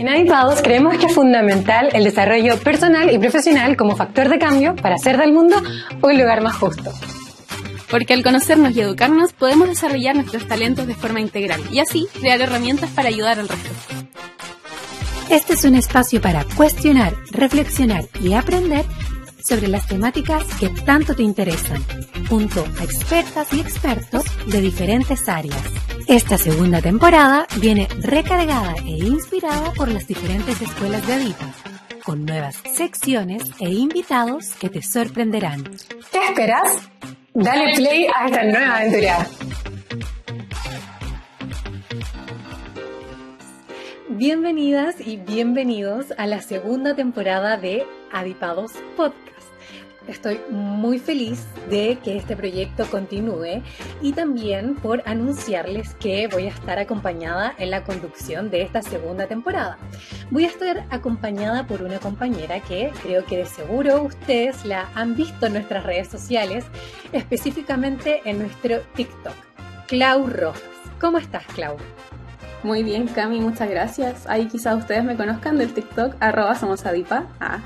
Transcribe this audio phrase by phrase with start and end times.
[0.00, 4.74] En Avipados creemos que es fundamental el desarrollo personal y profesional como factor de cambio
[4.74, 5.62] para hacer del mundo
[6.00, 6.90] un lugar más justo.
[7.90, 12.40] Porque al conocernos y educarnos podemos desarrollar nuestros talentos de forma integral y así crear
[12.40, 13.68] herramientas para ayudar al resto.
[15.28, 18.86] Este es un espacio para cuestionar, reflexionar y aprender
[19.44, 21.84] sobre las temáticas que tanto te interesan,
[22.26, 25.89] junto a expertas y expertos de diferentes áreas.
[26.06, 31.54] Esta segunda temporada viene recargada e inspirada por las diferentes escuelas de Adipa,
[32.04, 35.64] con nuevas secciones e invitados que te sorprenderán.
[36.10, 36.78] ¿Qué esperas?
[37.34, 39.26] Dale play a esta nueva aventura.
[44.08, 49.39] Bienvenidas y bienvenidos a la segunda temporada de Adipados Podcast.
[50.08, 53.62] Estoy muy feliz de que este proyecto continúe
[54.00, 59.26] y también por anunciarles que voy a estar acompañada en la conducción de esta segunda
[59.26, 59.78] temporada.
[60.30, 65.16] Voy a estar acompañada por una compañera que creo que de seguro ustedes la han
[65.16, 66.64] visto en nuestras redes sociales,
[67.12, 69.34] específicamente en nuestro TikTok,
[69.86, 70.62] Clau Rojas.
[71.00, 71.76] ¿Cómo estás, Clau?
[72.62, 74.26] Muy bien, Cami, muchas gracias.
[74.26, 76.14] Ahí quizás ustedes me conozcan del TikTok,
[76.58, 77.26] somosadipa.
[77.40, 77.60] Ah,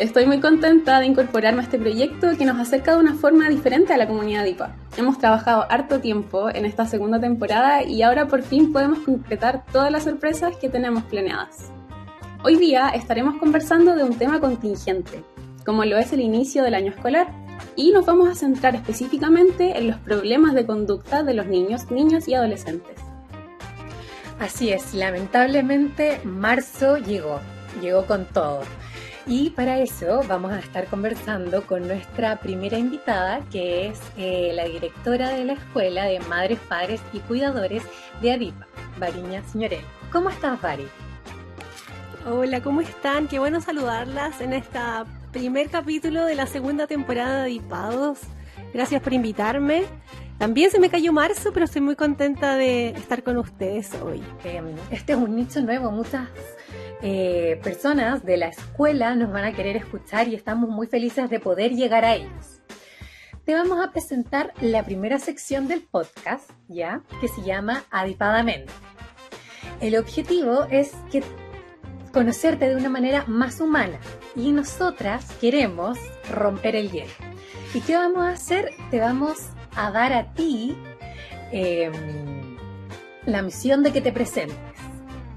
[0.00, 3.92] Estoy muy contenta de incorporarme a este proyecto que nos acerca de una forma diferente
[3.92, 4.74] a la comunidad IPA.
[4.96, 9.92] Hemos trabajado harto tiempo en esta segunda temporada y ahora por fin podemos concretar todas
[9.92, 11.70] las sorpresas que tenemos planeadas.
[12.42, 15.22] Hoy día estaremos conversando de un tema contingente,
[15.66, 17.28] como lo es el inicio del año escolar,
[17.76, 22.26] y nos vamos a centrar específicamente en los problemas de conducta de los niños, niñas
[22.26, 22.96] y adolescentes.
[24.38, 27.38] Así es, lamentablemente marzo llegó,
[27.82, 28.62] llegó con todo.
[29.30, 34.64] Y para eso vamos a estar conversando con nuestra primera invitada, que es eh, la
[34.64, 37.84] directora de la Escuela de Madres, Padres y Cuidadores
[38.20, 38.66] de ADIPA,
[38.98, 39.84] Variña Señorel.
[40.10, 40.88] ¿Cómo estás, Vari?
[42.28, 43.28] Hola, ¿cómo están?
[43.28, 44.80] Qué bueno saludarlas en este
[45.30, 48.18] primer capítulo de la segunda temporada de Adipados.
[48.74, 49.84] Gracias por invitarme.
[50.38, 54.24] También se me cayó marzo, pero estoy muy contenta de estar con ustedes hoy.
[54.42, 56.26] Em, este es un nicho nuevo, muchas
[57.02, 61.40] eh, personas de la escuela nos van a querer escuchar y estamos muy felices de
[61.40, 62.60] poder llegar a ellos.
[63.44, 67.02] Te vamos a presentar la primera sección del podcast, ¿ya?
[67.20, 68.72] Que se llama Adipadamente.
[69.80, 71.22] El objetivo es que
[72.12, 73.98] conocerte de una manera más humana
[74.36, 75.98] y nosotras queremos
[76.30, 77.12] romper el hielo.
[77.72, 78.70] ¿Y qué vamos a hacer?
[78.90, 79.38] Te vamos
[79.74, 80.76] a dar a ti
[81.50, 82.58] em,
[83.24, 84.69] la misión de que te presentes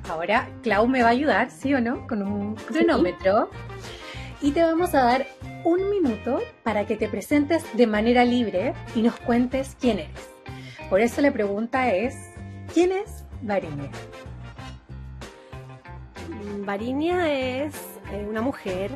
[0.10, 2.08] Ahora Clau me va a ayudar, ¿sí o no?
[2.08, 3.50] Con un cronómetro.
[4.42, 5.28] Y te vamos a dar
[5.64, 10.30] un minuto para que te presentes de manera libre y nos cuentes quién eres.
[10.90, 12.16] Por eso la pregunta es,
[12.74, 13.90] ¿quién es Varinia?
[16.66, 17.74] Varinia es
[18.12, 18.92] eh, una mujer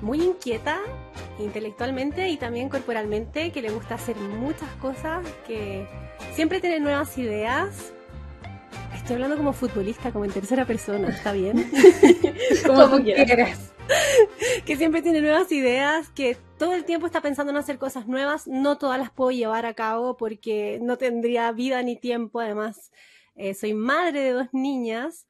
[0.00, 0.78] muy inquieta
[1.38, 5.86] intelectualmente y también corporalmente, que le gusta hacer muchas cosas, que
[6.32, 7.92] siempre tiene nuevas ideas,
[9.08, 11.70] Estoy hablando como futbolista, como en tercera persona, ¿está bien?
[12.66, 13.72] como, quieras.
[14.66, 18.46] que siempre tiene nuevas ideas, que todo el tiempo está pensando en hacer cosas nuevas.
[18.46, 22.40] No todas las puedo llevar a cabo porque no tendría vida ni tiempo.
[22.40, 22.92] Además,
[23.34, 25.26] eh, soy madre de dos niñas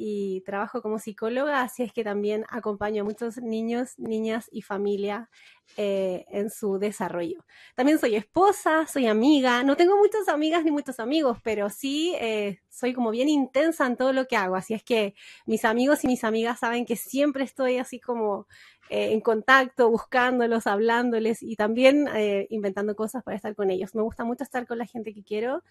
[0.00, 5.28] y trabajo como psicóloga, así es que también acompaño a muchos niños, niñas y familia
[5.76, 7.44] eh, en su desarrollo.
[7.74, 12.60] También soy esposa, soy amiga, no tengo muchas amigas ni muchos amigos, pero sí eh,
[12.68, 15.16] soy como bien intensa en todo lo que hago, así es que
[15.46, 18.46] mis amigos y mis amigas saben que siempre estoy así como
[18.90, 22.08] eh, en contacto, buscándolos, hablándoles y también
[22.50, 23.96] inventando cosas para estar con ellos.
[23.96, 25.64] Me gusta mucho estar con la gente que quiero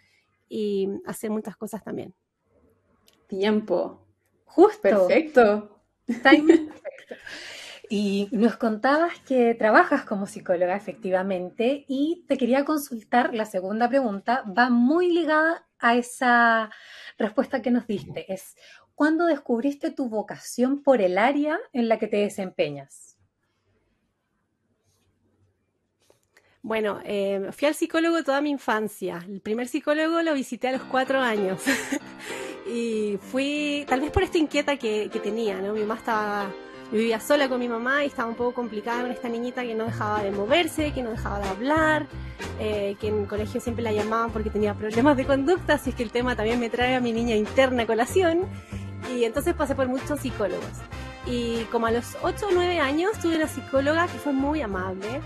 [0.49, 2.13] y hacer muchas cosas también.
[3.27, 4.06] Tiempo.
[4.47, 4.81] Justo.
[4.81, 5.81] Perfecto.
[6.07, 6.75] perfecto.
[7.89, 14.43] Y nos contabas que trabajas como psicóloga efectivamente y te quería consultar, la segunda pregunta
[14.45, 16.69] va muy ligada a esa
[17.17, 18.31] respuesta que nos diste.
[18.31, 18.57] Es,
[18.93, 23.17] ¿cuándo descubriste tu vocación por el área en la que te desempeñas?
[26.61, 29.23] Bueno, eh, fui al psicólogo toda mi infancia.
[29.25, 31.61] El primer psicólogo lo visité a los cuatro años.
[32.67, 35.73] y fui, tal vez por esta inquieta que, tenía, ¿no?
[35.73, 36.49] Mi mamá estaba,
[36.91, 39.85] vivía sola con mi mamá y estaba un poco complicada con esta niñita que no
[39.85, 42.07] dejaba de moverse, que no dejaba de hablar,
[42.59, 45.95] eh, que en el colegio siempre la llamaban porque tenía problemas de conducta, así es
[45.95, 48.45] que el tema también me trae a mi niña interna colación.
[49.15, 50.71] Y entonces pasé por muchos psicólogos.
[51.29, 55.21] Y como a los 8 o 9 años tuve una psicóloga que fue muy amable.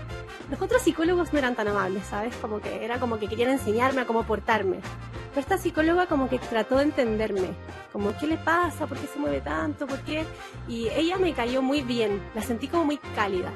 [0.50, 2.34] Los otros psicólogos no eran tan amables, ¿sabes?
[2.36, 4.80] Como que era como que querían enseñarme a cómo portarme.
[5.30, 7.54] Pero esta psicóloga como que trató de entenderme,
[7.92, 10.24] como qué le pasa, por qué se mueve tanto, por qué...
[10.68, 13.50] Y ella me cayó muy bien, la sentí como muy cálida.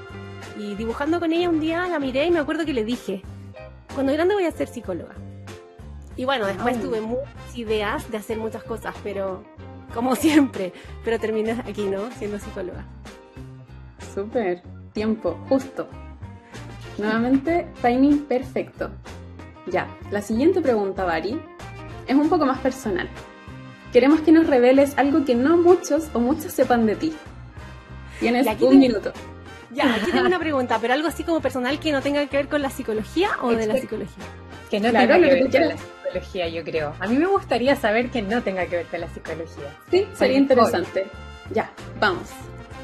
[0.56, 3.22] Y dibujando con ella un día la miré y me acuerdo que le dije,
[3.94, 5.14] cuando grande voy a ser psicóloga.
[6.16, 9.44] Y bueno, después tuve muchas ideas de hacer muchas cosas, pero
[9.94, 10.72] como siempre,
[11.04, 12.10] pero terminé aquí, ¿no?
[12.12, 12.84] Siendo psicóloga.
[14.14, 14.62] Súper,
[14.92, 15.88] tiempo, justo.
[16.98, 18.90] Nuevamente, timing perfecto.
[19.66, 21.40] Ya, la siguiente pregunta, Bari,
[22.06, 23.08] es un poco más personal.
[23.92, 27.12] Queremos que nos reveles algo que no muchos o muchos sepan de ti.
[28.20, 29.12] Tienes un minuto.
[29.72, 32.48] Ya, aquí tengo una pregunta, pero algo así como personal que no tenga que ver
[32.48, 34.24] con la psicología o de la psicología.
[34.70, 35.76] Que no tenga que ver con la
[36.06, 36.94] psicología, yo creo.
[37.00, 39.76] A mí me gustaría saber que no tenga que ver con la psicología.
[39.90, 41.06] Sí, sería interesante.
[41.52, 41.70] Ya,
[42.00, 42.28] vamos.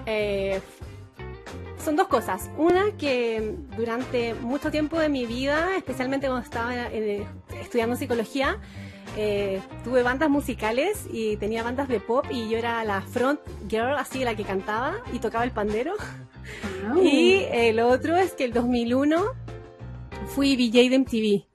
[0.06, 0.60] Eh,
[1.84, 2.50] son dos cosas.
[2.56, 7.26] Una que durante mucho tiempo de mi vida, especialmente cuando estaba eh,
[7.60, 8.58] estudiando psicología,
[9.16, 13.96] eh, tuve bandas musicales y tenía bandas de pop y yo era la front girl,
[13.96, 15.94] así la que cantaba y tocaba el pandero.
[17.00, 19.22] Y eh, lo otro es que el 2001
[20.28, 21.51] fui VJ de MTV.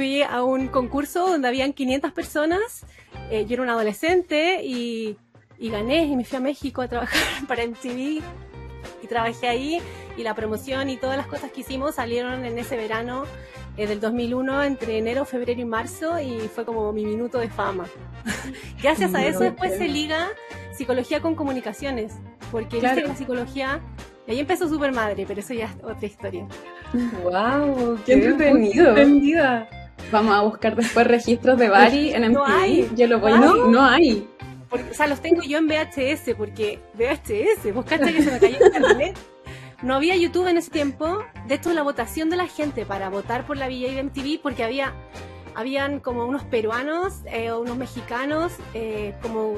[0.00, 2.86] Fui a un concurso donde habían 500 personas.
[3.30, 5.18] yo era una adolescente y,
[5.58, 8.22] y gané y me fui a México a trabajar para MTV
[9.02, 9.82] y trabajé ahí
[10.16, 13.24] y la promoción y todas las cosas que hicimos salieron en ese verano
[13.76, 17.84] eh, del 2001 entre enero, febrero y marzo y fue como mi minuto de fama.
[18.82, 20.28] Gracias a eso después se liga
[20.72, 22.14] psicología con comunicaciones,
[22.50, 23.80] porque viste que la psicología,
[24.26, 26.48] y ahí empezó Super Madre, pero eso ya es otra historia.
[27.22, 27.98] ¡Wow!
[28.06, 28.94] ¡Qué, entretenido!
[30.10, 32.32] Vamos a buscar después registros de Bari en MTV.
[32.32, 32.90] No hay.
[32.96, 33.38] Yo lo voy a...
[33.38, 34.26] No, no hay
[34.70, 38.64] o sea, los tengo yo en VHS, porque VHS, vos cachas que se me cayó
[38.64, 39.18] internet.
[39.82, 41.24] No había YouTube en ese tiempo.
[41.48, 44.62] De hecho, la votación de la gente para votar por la VJ de MTV, porque
[44.62, 44.94] había
[45.56, 49.56] habían como unos peruanos eh, o unos mexicanos, eh, como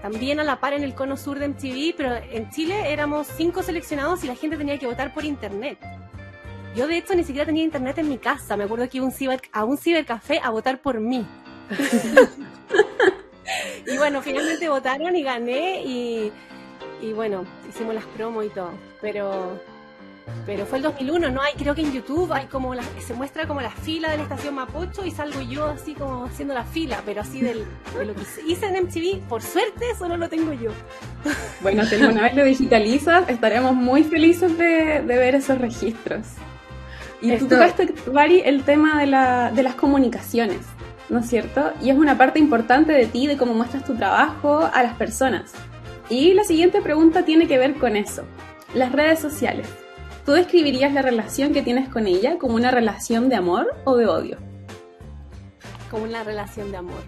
[0.00, 3.62] también a la par en el cono sur de MTV, pero en Chile éramos cinco
[3.62, 5.78] seleccionados y la gente tenía que votar por internet.
[6.74, 9.12] Yo de hecho ni siquiera tenía internet en mi casa, me acuerdo que iba un
[9.12, 11.24] ciber, a un cibercafé a votar por mí.
[13.86, 16.32] y bueno, finalmente votaron y gané y,
[17.14, 18.72] bueno, hicimos las promos y todo.
[19.00, 19.60] Pero
[20.46, 21.42] pero fue el 2001, ¿no?
[21.42, 24.22] Hay, creo que en YouTube hay como la, se muestra como la fila de la
[24.22, 27.66] estación Mapocho y salgo yo así como haciendo la fila, pero así del,
[27.96, 30.70] de lo que hice en MTV, por suerte solo lo tengo yo.
[31.60, 36.26] Bueno, una vez lo digitalizas, estaremos muy felices de ver esos registros.
[37.24, 40.60] Y tú tocaste, Vari, el tema de, la, de las comunicaciones.
[41.08, 41.72] ¿no es cierto?
[41.82, 45.52] Y es una parte importante de ti, de cómo muestras tu trabajo a las personas.
[46.08, 48.24] Y la siguiente pregunta tiene que ver con eso,
[48.74, 49.68] las redes sociales.
[50.24, 54.06] ¿Tú describirías la relación que tienes con ella como una relación de amor o de
[54.06, 54.38] odio?
[55.90, 57.02] Como una relación de amor.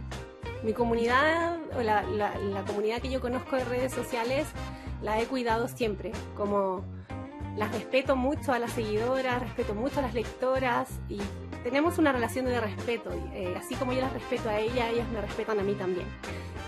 [0.62, 4.46] Mi comunidad, o la, la comunidad que yo conozco de redes sociales,
[5.02, 6.84] la he cuidado siempre, como
[7.56, 11.18] las respeto mucho a las seguidoras, respeto mucho a las lectoras y
[11.62, 13.10] tenemos una relación de respeto.
[13.32, 16.06] Eh, así como yo las respeto a ella, ellas me respetan a mí también.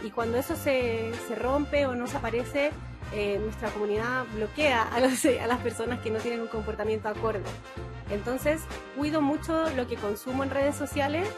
[0.03, 2.71] Y cuando eso se, se rompe o no se aparece,
[3.13, 4.97] eh, nuestra comunidad bloquea a,
[5.45, 7.43] a las personas que no tienen un comportamiento acorde.
[8.11, 8.63] Entonces,
[8.97, 11.29] cuido mucho lo que consumo en redes sociales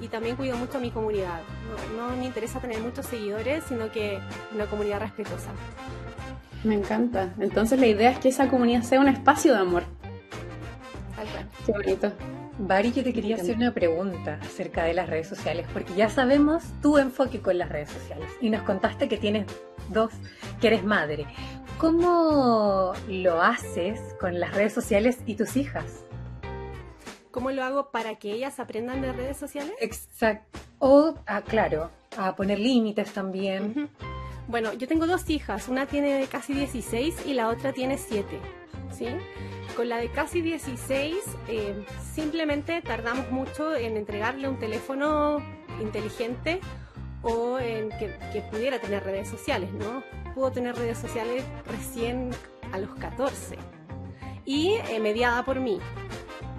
[0.00, 1.40] y también cuido mucho a mi comunidad.
[1.96, 4.18] No, no me interesa tener muchos seguidores, sino que
[4.52, 5.50] una comunidad respetuosa.
[6.64, 7.34] Me encanta.
[7.38, 9.84] Entonces la idea es que esa comunidad sea un espacio de amor.
[11.66, 12.12] Qué bonito.
[12.58, 16.62] Bari, yo te quería hacer una pregunta acerca de las redes sociales, porque ya sabemos
[16.82, 19.46] tu enfoque con las redes sociales y nos contaste que tienes
[19.88, 20.12] dos,
[20.60, 21.26] que eres madre.
[21.78, 26.04] ¿Cómo lo haces con las redes sociales y tus hijas?
[27.30, 29.72] ¿Cómo lo hago para que ellas aprendan de redes sociales?
[29.80, 30.58] Exacto.
[30.80, 33.88] O, ah, claro, a poner límites también.
[34.50, 38.26] Bueno, yo tengo dos hijas, una tiene casi 16 y la otra tiene 7,
[38.90, 39.06] ¿sí?
[39.76, 41.16] Con la de casi 16
[41.46, 45.38] eh, simplemente tardamos mucho en entregarle un teléfono
[45.80, 46.58] inteligente
[47.22, 50.02] o en que, pudiera tener redes sociales, ¿no?
[50.34, 52.30] Pudo tener redes sociales recién
[52.72, 53.56] a los 14
[54.44, 55.78] y eh, mediada por mí.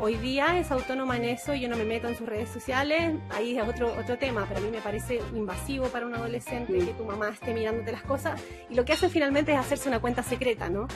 [0.03, 3.55] Hoy día es autónoma en eso, yo no me meto en sus redes sociales, ahí
[3.55, 7.05] es otro, otro tema, pero a mí me parece invasivo para un adolescente que tu
[7.05, 10.70] mamá esté mirándote las cosas y lo que hace finalmente es hacerse una cuenta secreta,
[10.70, 10.88] ¿no?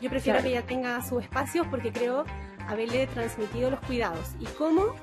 [0.00, 2.26] Yo prefiero que ella tenga sus espacios porque creo
[2.68, 4.36] haberle transmitido los cuidados.
[4.38, 4.94] ¿Y cómo?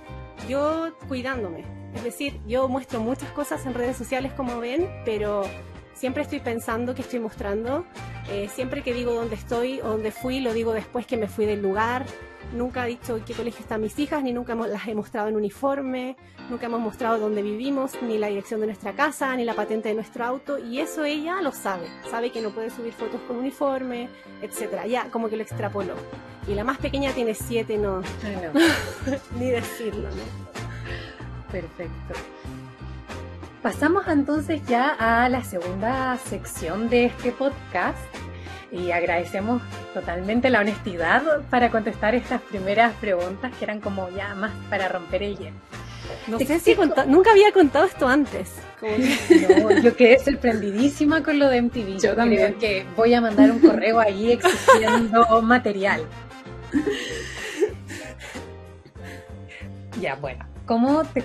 [0.48, 1.66] Yo cuidándome.
[1.94, 5.44] Es decir, yo muestro muchas cosas en redes sociales como ven, pero
[5.94, 7.86] siempre estoy pensando que estoy mostrando.
[8.30, 11.46] Eh, siempre que digo dónde estoy o dónde fui, lo digo después que me fui
[11.46, 12.06] del lugar.
[12.54, 15.36] Nunca ha dicho en qué colegio están mis hijas, ni nunca las he mostrado en
[15.36, 16.16] uniforme,
[16.50, 19.96] nunca hemos mostrado dónde vivimos, ni la dirección de nuestra casa, ni la patente de
[19.96, 24.10] nuestro auto, y eso ella lo sabe, sabe que no puede subir fotos con uniforme,
[24.42, 25.96] etcétera, ya como que lo extrapoló.
[26.48, 28.02] Y la más pequeña tiene siete, no,
[29.38, 30.52] ni decirlo, ¿no?
[31.52, 32.14] Perfecto.
[33.62, 38.00] Pasamos entonces ya a la segunda sección de este podcast
[38.72, 39.62] y agradecemos
[39.94, 45.24] totalmente la honestidad para contestar estas primeras preguntas que eran como ya más para romper
[45.24, 45.58] el hielo.
[46.28, 46.76] No sé si
[47.08, 48.54] nunca había contado esto antes.
[48.82, 52.00] No, yo quedé sorprendidísima con lo de MTV.
[52.02, 52.56] Yo también.
[52.56, 56.02] Creo que voy a mandar un correo ahí exigiendo material.
[60.00, 60.44] Ya, bueno.
[60.66, 61.24] Como te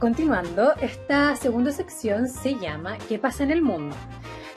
[0.00, 3.94] continuando, esta segunda sección se llama ¿Qué pasa en el mundo?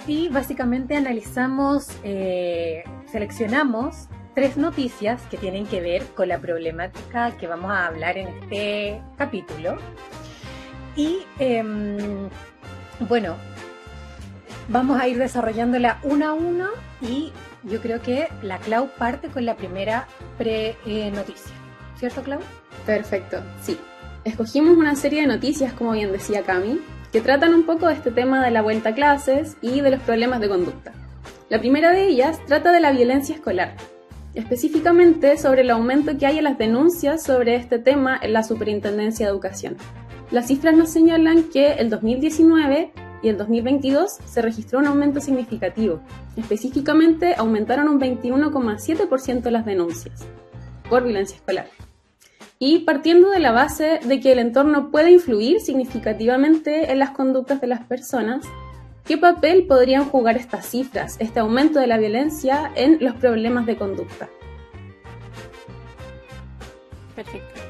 [0.08, 7.48] Y básicamente analizamos, eh, seleccionamos tres noticias que tienen que ver con la problemática que
[7.48, 9.78] vamos a hablar en este capítulo.
[10.96, 12.30] Y em,
[13.08, 13.36] bueno,
[14.70, 16.70] vamos a ir desarrollándola una a una
[17.02, 17.32] y
[17.64, 20.08] yo creo que la Clau parte con la primera
[20.38, 21.56] pre-noticia.
[21.98, 22.40] ¿Cierto, Clau?
[22.86, 23.78] Perfecto, sí.
[24.24, 26.80] Escogimos una serie de noticias, como bien decía Cami,
[27.16, 30.02] que tratan un poco de este tema de la vuelta a clases y de los
[30.02, 30.92] problemas de conducta.
[31.48, 33.78] La primera de ellas trata de la violencia escolar,
[34.34, 39.26] específicamente sobre el aumento que hay en las denuncias sobre este tema en la Superintendencia
[39.26, 39.78] de Educación.
[40.30, 42.92] Las cifras nos señalan que el 2019
[43.24, 46.02] y el 2022 se registró un aumento significativo.
[46.36, 50.26] Específicamente aumentaron un 21,7% las denuncias
[50.90, 51.68] por violencia escolar.
[52.68, 57.62] Y partiendo de la base de que el entorno puede influir significativamente en las conductas
[57.62, 58.44] de las personas,
[59.04, 63.78] ¿qué papel podrían jugar estas cifras, este aumento de la violencia en los problemas de
[63.78, 64.30] conducta?
[67.16, 67.62] Perfecto.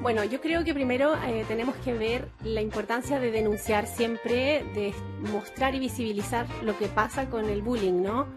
[0.00, 4.94] Bueno, yo creo que primero eh, tenemos que ver la importancia de denunciar siempre, de
[5.30, 8.28] mostrar y visibilizar lo que pasa con el bullying, ¿no?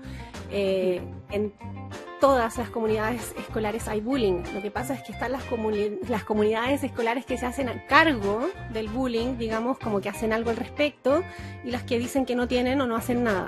[0.51, 1.00] Eh,
[2.21, 4.43] todas las comunidades escolares hay bullying.
[4.53, 5.43] Lo que pasa es que están las,
[6.07, 10.51] las comunidades escolares que se hacen a cargo del bullying, digamos, como que hacen algo
[10.51, 11.23] al respecto,
[11.65, 13.47] y las que dicen que no tienen o no hacen nada.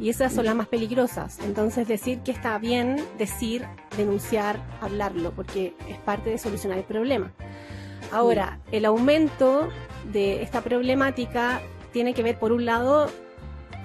[0.00, 1.38] Y esas son las más peligrosas.
[1.40, 3.64] Entonces decir que está bien, decir,
[3.96, 7.32] denunciar, hablarlo, porque es parte de solucionar el problema.
[8.10, 9.68] Ahora, el aumento
[10.12, 11.60] de esta problemática
[11.92, 13.08] tiene que ver, por un lado,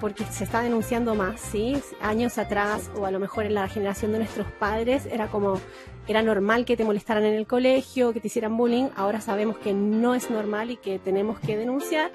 [0.00, 1.80] porque se está denunciando más, ¿sí?
[2.00, 5.60] Años atrás, o a lo mejor en la generación de nuestros padres, era como,
[6.06, 9.72] era normal que te molestaran en el colegio, que te hicieran bullying, ahora sabemos que
[9.72, 12.10] no es normal y que tenemos que denunciar.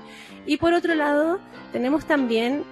[0.46, 1.40] Y por otro lado,
[1.72, 2.64] tenemos también,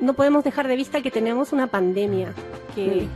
[0.00, 2.34] no podemos dejar de vista que tenemos una pandemia
[2.74, 3.06] que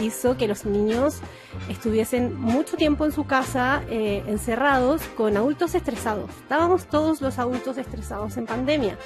[0.00, 1.20] hizo que los niños
[1.68, 6.30] estuviesen mucho tiempo en su casa eh, encerrados con adultos estresados.
[6.30, 8.98] Estábamos todos los adultos estresados en pandemia.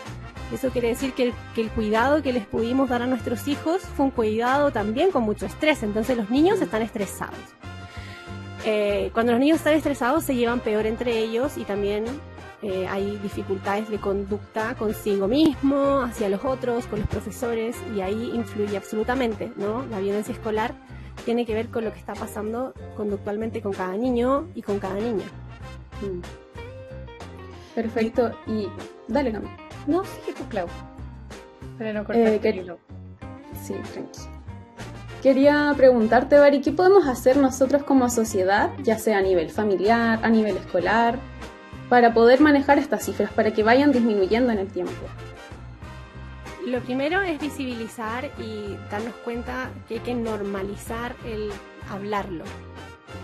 [0.52, 4.10] Eso quiere decir que el, cuidado que les pudimos dar a nuestros hijos fue un
[4.10, 5.82] cuidado también con mucho estrés.
[5.82, 7.38] Entonces los niños están estresados.
[8.64, 12.04] Eh, cuando los niños están estresados se llevan peor entre ellos y también
[12.60, 18.32] eh, hay dificultades de conducta consigo mismo, hacia los otros, con los profesores y ahí
[18.34, 19.86] influye absolutamente, ¿no?
[19.86, 20.74] La violencia escolar
[21.24, 24.96] tiene que ver con lo que está pasando conductualmente con cada niño y con cada
[24.96, 25.26] niña.
[26.02, 26.20] Mm.
[27.74, 28.32] Perfecto.
[28.48, 28.66] Y
[29.06, 29.67] dale, Cami.
[29.88, 30.68] No, sí, tú, Clau.
[31.78, 32.38] Para no eh,
[33.64, 34.38] Sí, tranquilo.
[35.22, 40.28] Quería preguntarte, Bari, ¿qué podemos hacer nosotros como sociedad, ya sea a nivel familiar, a
[40.28, 41.18] nivel escolar,
[41.88, 44.92] para poder manejar estas cifras, para que vayan disminuyendo en el tiempo?
[46.66, 51.50] Lo primero es visibilizar y darnos cuenta que hay que normalizar el
[51.90, 52.44] hablarlo.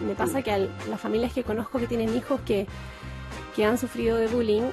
[0.05, 2.67] Me pasa que a las familias que conozco que tienen hijos que,
[3.55, 4.71] que han sufrido de bullying,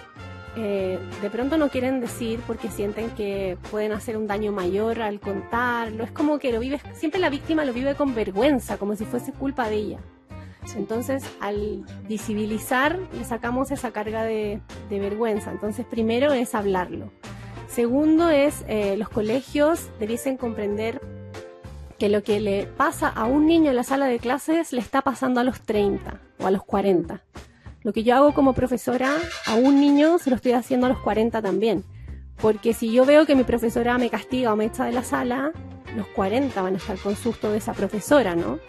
[0.56, 5.20] eh, de pronto no quieren decir porque sienten que pueden hacer un daño mayor al
[5.20, 6.04] contarlo.
[6.04, 9.32] Es como que lo vive, siempre la víctima lo vive con vergüenza, como si fuese
[9.32, 10.00] culpa de ella.
[10.76, 15.52] Entonces, al visibilizar, le sacamos esa carga de, vergüenza.
[15.52, 17.12] Entonces, primero es hablarlo.
[17.68, 21.02] Segundo es, eh, los colegios debiesen comprender
[21.98, 25.02] que lo que le pasa a un niño en la sala de clases le está
[25.02, 27.24] pasando a los 30 o a los 40.
[27.84, 29.16] Lo que yo hago como profesora
[29.48, 31.84] a un niño se lo estoy haciendo a los 40 también.
[32.42, 35.52] Porque si yo veo que mi profesora me castiga o me echa de la sala,
[35.96, 38.60] los 40 van a estar con susto de esa profesora, ¿no?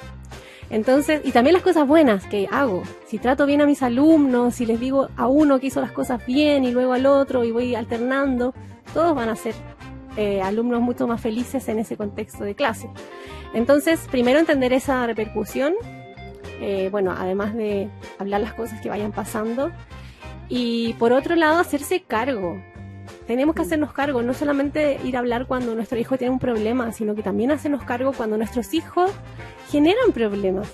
[0.71, 2.83] Entonces, y también las cosas buenas que hago.
[3.07, 6.25] Si trato bien a mis alumnos, si les digo a uno que hizo las cosas
[6.25, 8.55] bien y luego al otro y voy alternando,
[8.95, 9.55] todos van a ser
[10.17, 12.89] eh, alumnos mucho más felices en ese contexto de clase.
[13.53, 15.75] Entonces, primero entender esa repercusión,
[16.63, 17.91] eh, bueno, además de
[18.21, 19.73] hablar las cosas que vayan pasando,
[20.49, 22.63] y por otro lado, hacerse cargo.
[23.27, 26.93] Tenemos que hacernos cargo, no solamente ir a hablar cuando nuestro hijo tiene un problema,
[26.93, 29.11] sino que también hacernos cargo cuando nuestros hijos
[29.71, 30.69] generan problemas.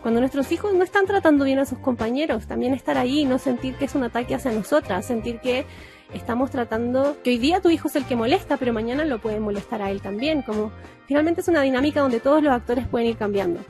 [0.00, 3.38] Cuando nuestros hijos no están tratando bien a sus compañeros, también estar ahí y no
[3.38, 5.66] sentir que es un ataque hacia nosotras, sentir que
[6.14, 9.40] estamos tratando, que hoy día tu hijo es el que molesta, pero mañana lo puede
[9.40, 10.72] molestar a él también, como
[11.06, 13.60] finalmente es una dinámica donde todos los actores pueden ir cambiando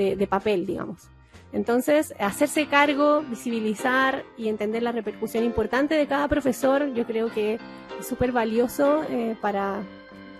[0.00, 1.08] de, de papel, digamos.
[1.52, 7.58] Entonces, hacerse cargo, visibilizar y entender la repercusión importante de cada profesor, yo creo que
[7.98, 9.82] es súper valioso eh, para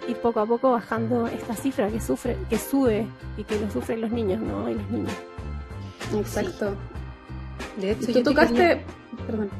[0.09, 4.00] ir poco a poco bajando esta cifra que sufre, que sube y que lo sufren
[4.00, 4.69] los niños, ¿no?
[4.71, 5.17] Y las niñas.
[6.17, 6.75] Exacto.
[7.81, 8.83] De hecho, tú yo te tocaste, quería-
[9.26, 9.50] perdón.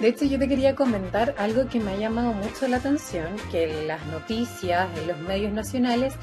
[0.00, 3.84] De hecho, yo te quería comentar algo que me ha llamado mucho la atención, que
[3.86, 6.14] las noticias, en los medios nacionales,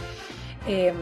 [0.68, 0.94] eh,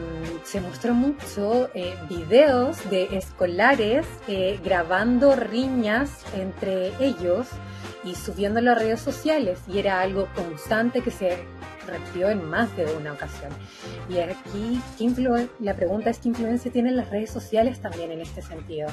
[0.44, 1.70] se mostró mucho
[2.08, 7.48] videos de escolares eh, grabando riñas entre ellos
[8.04, 11.38] y subiendo a las redes sociales, y era algo constante que se
[11.86, 13.50] repitió en más de una ocasión.
[14.08, 18.20] Y aquí, ¿qué influ- la pregunta es, ¿qué influencia tienen las redes sociales también en
[18.20, 18.88] este sentido?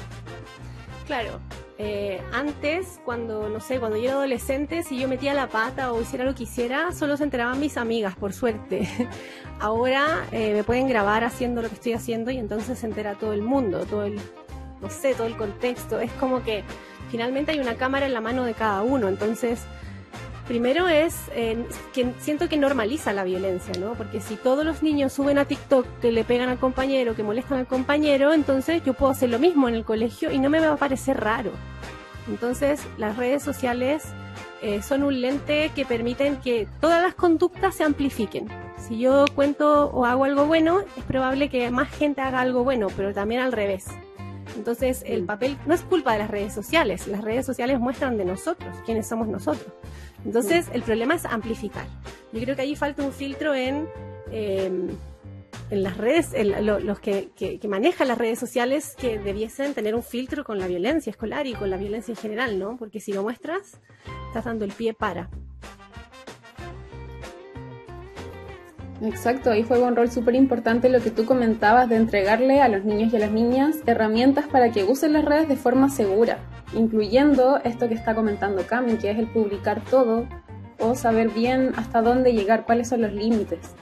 [1.12, 1.40] Claro,
[1.76, 6.00] eh, antes, cuando, no sé, cuando yo era adolescente, si yo metía la pata o
[6.00, 8.88] hiciera lo que hiciera, solo se enteraban mis amigas, por suerte.
[9.60, 13.34] Ahora eh, me pueden grabar haciendo lo que estoy haciendo y entonces se entera todo
[13.34, 14.18] el mundo, todo el,
[14.80, 16.00] no sé, todo el contexto.
[16.00, 16.64] Es como que
[17.10, 19.60] finalmente hay una cámara en la mano de cada uno, entonces...
[20.52, 23.94] Primero es eh, que siento que normaliza la violencia, ¿no?
[23.94, 27.60] Porque si todos los niños suben a TikTok que le pegan al compañero, que molestan
[27.60, 30.74] al compañero, entonces yo puedo hacer lo mismo en el colegio y no me va
[30.74, 31.52] a parecer raro.
[32.28, 34.04] Entonces las redes sociales
[34.60, 38.46] eh, son un lente que permiten que todas las conductas se amplifiquen.
[38.76, 42.88] Si yo cuento o hago algo bueno, es probable que más gente haga algo bueno,
[42.94, 43.86] pero también al revés.
[44.54, 48.26] Entonces el papel no es culpa de las redes sociales, las redes sociales muestran de
[48.26, 49.72] nosotros, quiénes somos nosotros.
[50.24, 51.86] Entonces, el problema es amplificar.
[52.32, 53.88] Yo creo que ahí falta un filtro en,
[54.30, 54.70] eh,
[55.70, 59.94] en las redes, en lo- los que- que manejan las redes sociales, que debiesen tener
[59.94, 62.76] un filtro con la violencia escolar y con la violencia en general, ¿no?
[62.76, 63.78] Porque si lo muestras,
[64.28, 65.28] estás dando el pie para.
[69.02, 72.84] Exacto, ahí juega un rol súper importante lo que tú comentabas de entregarle a los
[72.84, 76.38] niños y a las niñas herramientas para que usen las redes de forma segura,
[76.72, 80.28] incluyendo esto que está comentando Cami, que es el publicar todo
[80.78, 83.74] o saber bien hasta dónde llegar, cuáles son los límites.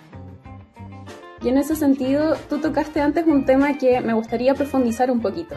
[1.42, 5.54] Y en ese sentido, tú tocaste antes un tema que me gustaría profundizar un poquito,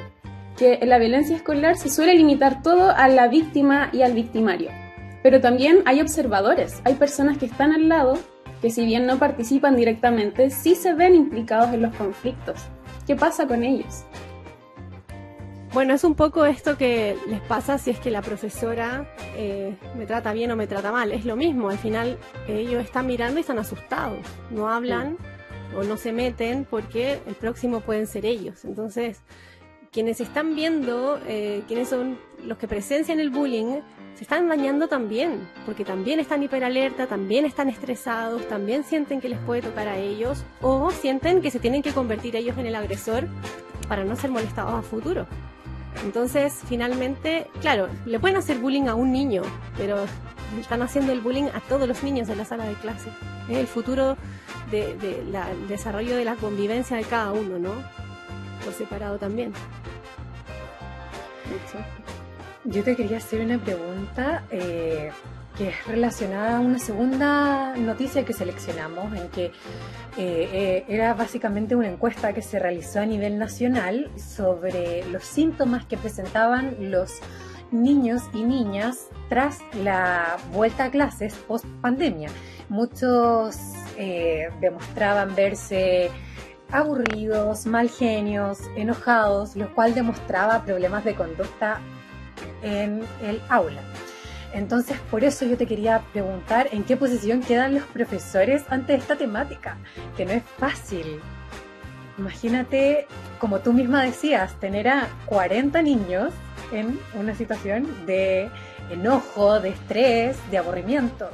[0.58, 4.72] que en la violencia escolar se suele limitar todo a la víctima y al victimario.
[5.24, 8.18] Pero también hay observadores, hay personas que están al lado
[8.64, 12.62] que si bien no participan directamente, sí se ven implicados en los conflictos.
[13.06, 14.06] ¿Qué pasa con ellos?
[15.74, 20.06] Bueno, es un poco esto que les pasa si es que la profesora eh, me
[20.06, 21.12] trata bien o me trata mal.
[21.12, 24.26] Es lo mismo, al final ellos están mirando y están asustados.
[24.50, 25.18] No hablan
[25.76, 28.64] o no se meten porque el próximo pueden ser ellos.
[28.64, 29.20] Entonces,
[29.92, 33.82] quienes están viendo, eh, quienes son los que presencian el bullying,
[34.24, 39.38] se están dañando también, porque también están hiperalerta, también están estresados, también sienten que les
[39.40, 43.28] puede tocar a ellos o sienten que se tienen que convertir ellos en el agresor
[43.90, 45.28] para no ser molestados a futuro.
[46.06, 49.42] Entonces, finalmente, claro, le pueden hacer bullying a un niño,
[49.76, 50.06] pero
[50.58, 53.10] están haciendo el bullying a todos los niños en la sala de clase.
[53.50, 54.16] Es el futuro
[54.72, 57.74] del de, el desarrollo de la convivencia de cada uno, ¿no?
[58.64, 59.52] Por separado también.
[62.66, 65.12] Yo te quería hacer una pregunta eh,
[65.58, 69.52] que es relacionada a una segunda noticia que seleccionamos, en que eh,
[70.18, 75.98] eh, era básicamente una encuesta que se realizó a nivel nacional sobre los síntomas que
[75.98, 77.20] presentaban los
[77.72, 82.30] niños y niñas tras la vuelta a clases post pandemia.
[82.70, 83.58] Muchos
[84.62, 86.10] demostraban verse
[86.72, 91.82] aburridos, mal genios, enojados, lo cual demostraba problemas de conducta
[92.64, 93.82] en el aula.
[94.54, 99.16] Entonces, por eso yo te quería preguntar en qué posición quedan los profesores ante esta
[99.16, 99.78] temática,
[100.16, 101.20] que no es fácil.
[102.20, 103.08] Imagínate,
[103.40, 106.32] como tú misma decías, tener a 40 niños
[106.72, 108.50] en una situación de
[108.92, 111.30] enojo, de estrés, de aburrimiento.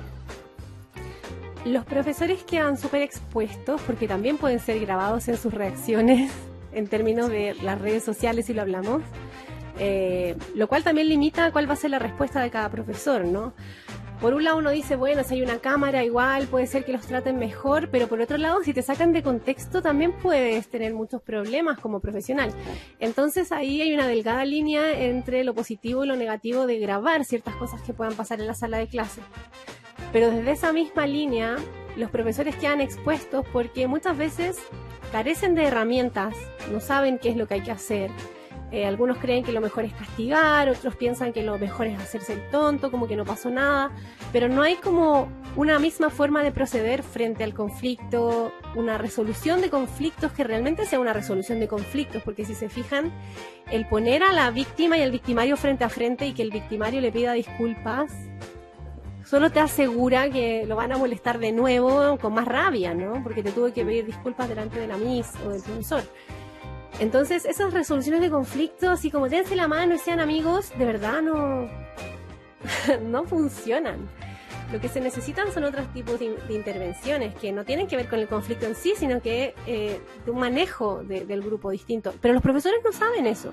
[1.66, 6.32] Los profesores quedan súper expuestos porque también pueden ser grabados en sus reacciones
[6.72, 9.02] en términos de las redes sociales, si lo hablamos.
[9.80, 13.54] Eh, lo cual también limita cuál va a ser la respuesta de cada profesor, ¿no?
[14.20, 17.08] por un lado uno dice, bueno, si hay una cámara igual puede ser que los
[17.08, 21.22] traten mejor, pero por otro lado, si te sacan de contexto también puedes tener muchos
[21.22, 22.52] problemas como profesional.
[23.00, 27.56] Entonces ahí hay una delgada línea entre lo positivo y lo negativo de grabar ciertas
[27.56, 29.22] cosas que puedan pasar en la sala de clase.
[30.12, 31.56] Pero desde esa misma línea,
[31.96, 34.58] los profesores quedan expuestos porque muchas veces
[35.12, 36.36] carecen de herramientas,
[36.72, 38.12] no saben qué es lo que hay que hacer
[38.72, 42.34] eh, algunos creen que lo mejor es castigar, otros piensan que lo mejor es hacerse
[42.34, 43.92] el tonto, como que no pasó nada,
[44.32, 49.72] pero no hay como una misma forma de proceder frente al conflicto, una resolución de
[49.72, 53.12] conflictos que realmente sea una resolución de conflictos, porque si se fijan,
[53.72, 57.02] el poner a la víctima y al victimario frente a frente y que el victimario
[57.02, 58.12] le pida disculpas,
[59.26, 63.24] solo te asegura que lo van a molestar de nuevo con más rabia, ¿no?
[63.24, 66.04] Porque te tuve que pedir disculpas delante de la Miss o del profesor.
[67.00, 71.22] Entonces, esas resoluciones de conflictos, así como dense la mano y sean amigos, de verdad
[71.22, 71.70] no,
[73.04, 74.10] no funcionan.
[74.72, 78.20] Lo que se necesitan son otros tipos de, intervenciones que no tienen que ver con
[78.20, 82.14] el conflicto en sí, sino que eh, de un manejo del grupo distinto.
[82.22, 83.52] Pero los profesores no saben eso.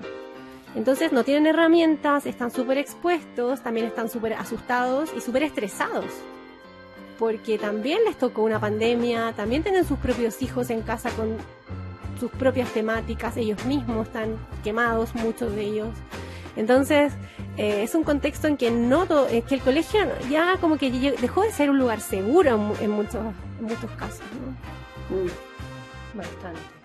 [0.75, 6.05] Entonces no tienen herramientas, están súper expuestos, también están súper asustados y súper estresados.
[7.17, 11.37] Porque también les tocó una pandemia, también tienen sus propios hijos en casa con
[12.19, 15.89] sus propias temáticas, ellos mismos están quemados, muchos de ellos.
[16.55, 17.13] Entonces,
[17.57, 19.99] eh, es un contexto en que no que el colegio
[20.29, 23.21] ya como que dejó de ser un lugar seguro en, muchos,
[23.61, 24.25] muchos casos.
[25.09, 26.17] Mm.
[26.17, 26.77] Bastante.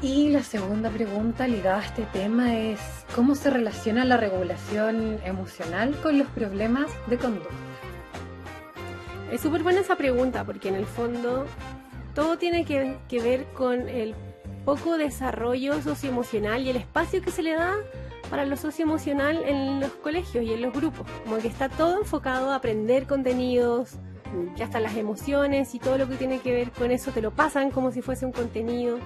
[0.00, 2.78] Y la segunda pregunta ligada a este tema es,
[3.16, 7.52] ¿cómo se relaciona la regulación emocional con los problemas de conducta?
[9.32, 11.46] Es súper buena esa pregunta porque en el fondo
[12.18, 14.12] todo tiene que, ver con el
[14.64, 17.76] poco desarrollo socioemocional y el espacio que se le da
[18.28, 21.06] para lo socioemocional en los colegios y en los grupos.
[21.22, 23.98] Como que está todo enfocado a aprender contenidos,
[24.56, 27.30] que hasta las emociones y todo lo que tiene que ver con eso te lo
[27.30, 28.98] pasan como si fuese un contenido.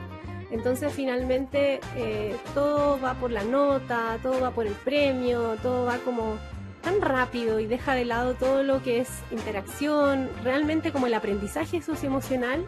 [0.51, 5.99] Entonces finalmente eh, todo va por la nota, todo va por el premio, todo va
[5.99, 6.39] como
[6.81, 11.83] tan rápido y deja de lado todo lo que es interacción, realmente como el aprendizaje
[11.83, 12.65] socioemocional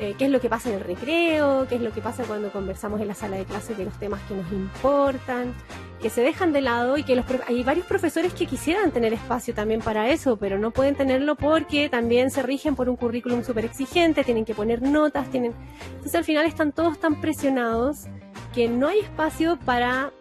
[0.00, 2.50] eh, qué es lo que pasa en el recreo, qué es lo que pasa cuando
[2.50, 5.54] conversamos en la sala de clases de los temas que nos importan,
[6.02, 9.54] que se dejan de lado y que los hay varios profesores que quisieran tener espacio
[9.54, 13.64] también para eso, pero no pueden tenerlo porque también se rigen por un currículum súper
[13.64, 15.52] exigente, tienen que poner notas, tienen...
[15.90, 18.06] Entonces al final están todos tan presionados
[18.52, 20.12] que no hay espacio para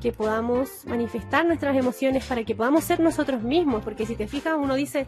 [0.00, 4.56] que podamos manifestar nuestras emociones, para que podamos ser nosotros mismos, porque si te fijas,
[4.58, 5.06] uno dice,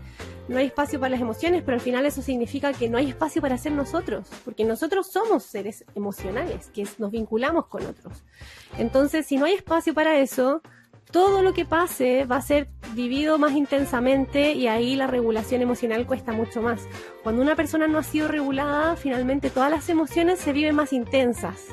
[0.49, 3.43] no hay espacio para las emociones, pero al final eso significa que no hay espacio
[3.43, 8.23] para ser nosotros, porque nosotros somos seres emocionales, que nos vinculamos con otros.
[8.79, 10.63] Entonces, si no hay espacio para eso,
[11.13, 16.07] todo lo que pase va a ser vivido más intensamente y ahí la regulación emocional
[16.07, 16.89] cuesta mucho más.
[17.23, 21.67] Cuando una persona no ha sido regulada, finalmente todas las emociones se viven más intensas.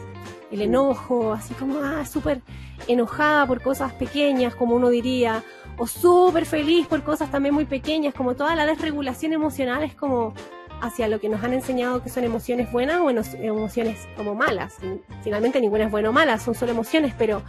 [0.52, 2.42] El enojo, así como, ah, súper
[2.88, 5.44] enojada por cosas pequeñas, como uno diría,
[5.78, 10.34] o súper feliz por cosas también muy pequeñas, como toda la desregulación emocional es como
[10.82, 14.78] hacia lo que nos han enseñado que son emociones buenas o emociones como malas.
[15.24, 17.42] Finalmente ninguna es buena o mala, son solo emociones, pero,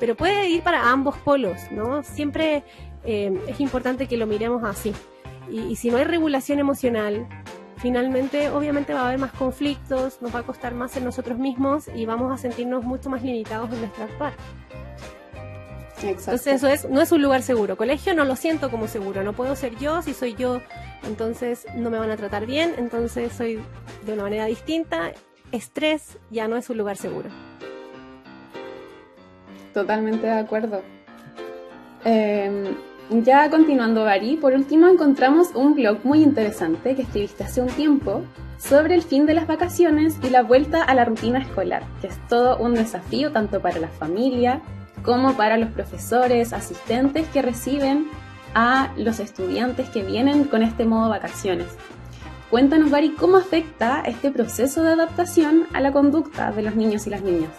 [0.00, 2.02] pero puede ir para ambos polos, ¿no?
[2.02, 2.64] Siempre
[3.04, 4.92] eh, es importante que lo miremos así.
[5.50, 7.26] y si no hay regulación emocional,
[7.82, 11.88] finalmente obviamente va a haber más conflictos, nos va a costar más en nosotros mismos
[11.92, 14.32] y vamos a sentirnos mucho más limitados en nuestra actuar.
[16.00, 17.76] Entonces eso es, no es un lugar seguro.
[17.76, 20.60] Colegio no lo siento como seguro, no puedo ser yo si soy yo,
[21.06, 23.60] entonces no me van a tratar bien, entonces soy
[24.06, 25.12] de una manera distinta.
[25.50, 27.28] Estrés ya no es un lugar seguro.
[29.74, 30.82] Totalmente de acuerdo.
[32.04, 32.74] Em,
[33.20, 38.22] ya continuando, Bari, por último encontramos un blog muy interesante que escribiste hace un tiempo
[38.58, 42.28] sobre el fin de las vacaciones y la vuelta a la rutina escolar, que es
[42.28, 44.62] todo un desafío tanto para la familia
[45.04, 48.06] como para los profesores, asistentes que reciben
[48.54, 51.66] a los estudiantes que vienen con este modo vacaciones.
[52.50, 57.10] Cuéntanos, Bari, cómo afecta este proceso de adaptación a la conducta de los niños y
[57.10, 57.50] las niñas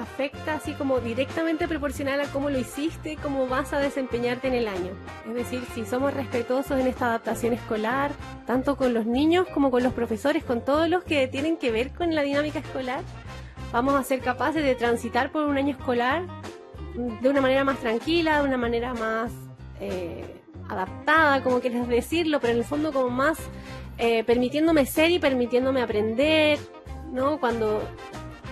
[0.00, 4.68] afecta así como directamente proporcional a cómo lo hiciste, cómo vas a desempeñarte en el
[4.68, 4.92] año.
[5.26, 8.10] Es decir, si somos respetuosos en esta adaptación escolar,
[8.46, 11.92] tanto con los niños como con los profesores, con todos los que tienen que ver
[11.92, 13.00] con la dinámica escolar,
[13.72, 16.24] vamos a ser capaces de transitar por un año escolar
[17.20, 19.32] de una manera más tranquila, de una manera más
[19.80, 23.38] eh, adaptada, como quieres decirlo, pero en el fondo como más
[23.98, 26.58] eh, permitiéndome ser y permitiéndome aprender,
[27.12, 27.38] ¿no?
[27.40, 27.82] Cuando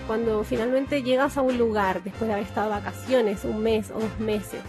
[0.07, 4.19] cuando finalmente llegas a un lugar después de haber estado vacaciones, un mes o dos
[4.19, 4.61] meses,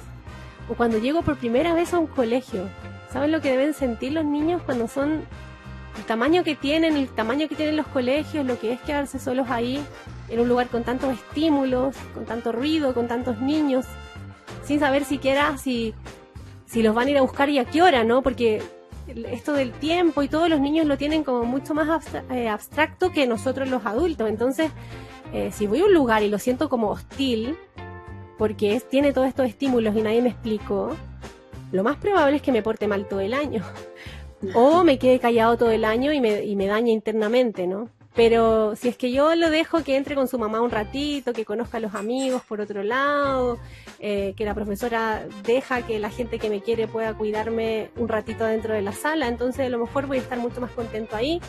[0.69, 2.69] o cuando llego por primera vez a un colegio.
[3.13, 5.23] ¿Saben lo que deben sentir los niños cuando son
[5.97, 9.47] el tamaño que tienen, el tamaño que tienen los colegios, lo que es quedarse solos
[9.49, 9.83] ahí
[10.29, 13.87] en un lugar con tantos estímulos, con tanto ruido, con tantos niños,
[14.65, 15.95] sin saber siquiera si,
[16.67, 18.23] si los van a ir a buscar y a qué hora, ¿no?
[18.23, 18.63] Porque
[19.31, 23.27] esto del tiempo y todos los niños lo tienen como mucho más eh, abstracto que
[23.27, 24.29] nosotros los adultos.
[24.29, 24.71] Entonces,
[25.33, 27.57] eh, si voy a un lugar y lo siento como hostil,
[28.39, 30.95] porque tiene todos estos estímulos y nadie me explicó,
[31.73, 33.63] lo más probable es que me porte mal todo el año.
[34.55, 37.89] O me quede callado todo el año y me, y me dañe internamente, ¿no?
[38.17, 41.45] Pero si es que yo lo dejo que entre con su mamá un ratito, que
[41.45, 43.59] conozca a los amigos por otro lado,
[43.99, 48.45] eh, que la profesora deja que la gente que me quiere pueda cuidarme un ratito
[48.45, 51.43] dentro de la sala, entonces a lo mejor voy a estar mucho más contento ahí.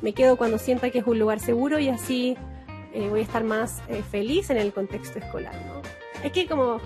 [0.00, 2.38] Me quedo cuando sienta que es un lugar seguro y así
[2.94, 5.54] eh, voy a estar más eh, feliz en el contexto escolar.
[5.66, 5.82] ¿no?
[6.22, 6.80] Es que como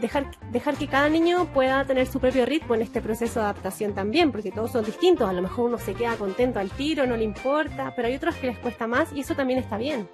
[0.00, 3.94] dejar, dejar que cada niño pueda tener su propio ritmo en este proceso de adaptación
[3.94, 5.28] también, porque todos son distintos.
[5.28, 8.34] A lo mejor uno se queda contento al tiro, no le importa, pero hay otros
[8.34, 10.08] que les cuesta más y eso también está bien.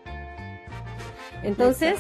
[1.43, 1.99] Entonces,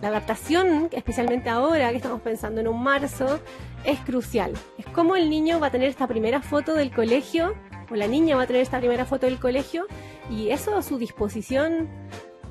[0.00, 3.40] la adaptación, especialmente ahora que estamos pensando en un marzo,
[3.84, 4.52] es crucial.
[4.78, 7.54] Es como el niño va a tener esta primera foto del colegio,
[7.90, 9.86] o la niña va a tener esta primera foto del colegio,
[10.30, 11.88] y eso a su disposición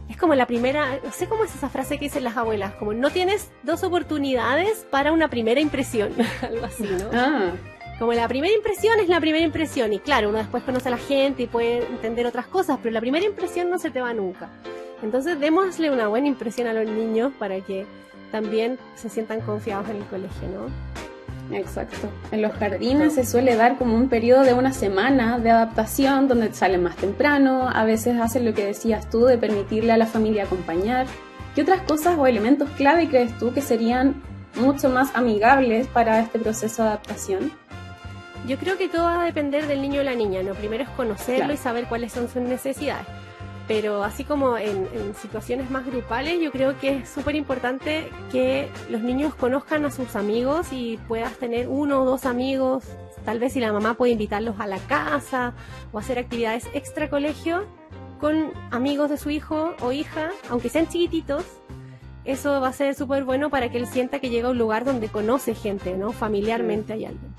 [0.10, 2.93] es como la primera, no sé cómo es esa frase que dicen las abuelas, como
[2.93, 7.10] no tienes dos oportunidades para una primera impresión, algo así, ¿no?
[7.13, 7.52] Ah.
[8.00, 10.98] Como la primera impresión es la primera impresión y claro, uno después conoce a la
[10.98, 14.50] gente y puede entender otras cosas, pero la primera impresión no se te va nunca.
[15.04, 17.86] Entonces démosle una buena impresión a los niños para que
[18.32, 21.09] también se sientan confiados en el colegio, ¿no?
[21.51, 22.09] Exacto.
[22.31, 26.53] En los jardines se suele dar como un periodo de una semana de adaptación donde
[26.53, 30.43] salen más temprano, a veces hacen lo que decías tú de permitirle a la familia
[30.43, 31.07] acompañar.
[31.55, 34.21] ¿Qué otras cosas o elementos clave crees tú que serían
[34.55, 37.51] mucho más amigables para este proceso de adaptación?
[38.47, 40.41] Yo creo que todo va a depender del niño o la niña.
[40.43, 43.05] Lo primero es conocerlo y saber cuáles son sus necesidades
[43.69, 44.88] pero así como en,
[45.21, 50.15] situaciones más grupales, yo creo que es súper importante que los niños conozcan a sus
[50.15, 52.84] amigos y puedas tener uno o dos amigos,
[53.25, 55.53] tal vez si la mamá puede invitarlos a la casa
[55.91, 57.67] o hacer actividades extra colegio
[58.19, 61.45] con amigos de su hijo o hija, aunque sean chiquititos,
[62.25, 64.84] eso va a ser súper bueno para que él sienta que llega a un lugar
[64.84, 66.12] donde conoce gente, ¿no?
[66.12, 67.36] Familiarmente hay alguien.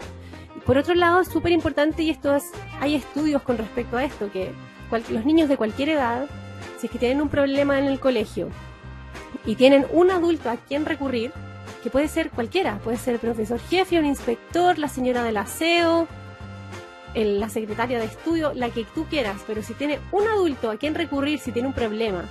[0.65, 2.45] Por otro lado, es súper importante, y esto es,
[2.79, 4.53] hay estudios con respecto a esto, que
[4.91, 6.27] los niños de cualquier edad,
[6.79, 8.49] si es que tienen un problema en el colegio
[9.45, 11.33] y tienen un adulto a quien recurrir,
[11.83, 16.07] que puede ser cualquiera, puede ser el profesor jefe, un inspector, la señora del aseo,
[17.15, 20.95] la secretaria de estudio, la que tú quieras, pero si tiene un adulto a quien
[20.95, 22.25] recurrir si tiene un problema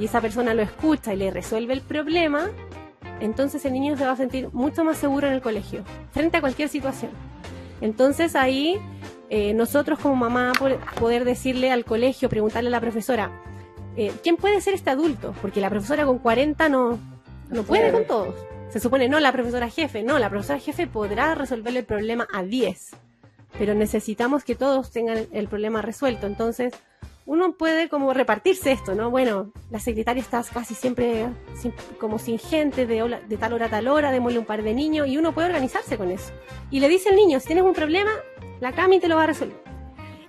[0.00, 2.50] y esa persona lo escucha y le resuelve el problema,
[3.20, 6.40] entonces el niño se va a sentir mucho más seguro en el colegio, frente a
[6.40, 7.10] cualquier situación.
[7.80, 8.80] Entonces ahí
[9.30, 10.52] eh, nosotros como mamá
[10.98, 13.30] poder decirle al colegio, preguntarle a la profesora,
[13.96, 15.34] eh, ¿quién puede ser este adulto?
[15.40, 16.98] Porque la profesora con 40 no,
[17.50, 18.34] no puede con todos.
[18.70, 22.42] Se supone, no, la profesora jefe, no, la profesora jefe podrá resolver el problema a
[22.42, 22.90] 10,
[23.58, 26.26] pero necesitamos que todos tengan el problema resuelto.
[26.26, 26.74] Entonces,
[27.26, 29.10] uno puede como repartirse esto, ¿no?
[29.10, 31.26] Bueno, la secretaria está casi siempre
[31.98, 35.08] como sin gente, de, de tal hora a tal hora, démosle un par de niños,
[35.08, 36.32] y uno puede organizarse con eso.
[36.70, 38.10] Y le dice al niño, si tienes un problema,
[38.64, 39.62] la Cami te lo va a resolver.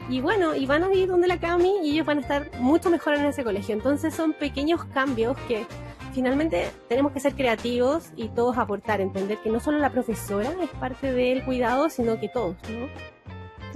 [0.10, 2.90] Y bueno, y van a ir donde la Cami y ellos van a estar mucho
[2.90, 3.74] mejor en ese colegio.
[3.74, 5.66] Entonces son pequeños cambios que
[6.14, 10.70] finalmente tenemos que ser creativos y todos aportar, entender que no solo la profesora es
[10.72, 13.15] parte del cuidado, sino que todos, ¿no?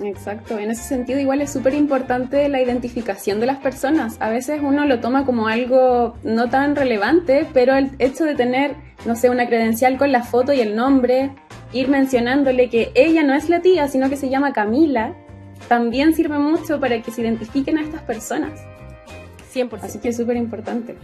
[0.02, 4.18] Exacto, en ese sentido igual es súper importante la identificación de las personas.
[4.22, 8.76] A veces uno lo toma como algo no tan relevante, pero el hecho de tener,
[9.06, 11.32] no sé, una credencial con la foto y el nombre,
[11.74, 15.16] ir mencionándole que ella no es la tía, sino que se llama Camila,
[15.68, 18.60] también sirve mucho para que se identifiquen a estas personas.
[19.54, 19.84] 100%.
[19.84, 20.96] Así que es súper importante.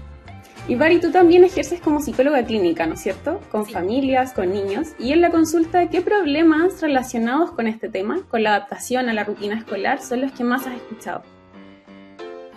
[0.67, 3.39] Y Bari, tú también ejerces como psicóloga clínica, ¿no es cierto?
[3.51, 4.93] Con familias, con niños.
[4.97, 9.23] Y en la consulta, ¿qué problemas relacionados con este tema, con la adaptación a la
[9.23, 11.21] rutina escolar, son los que más has escuchado?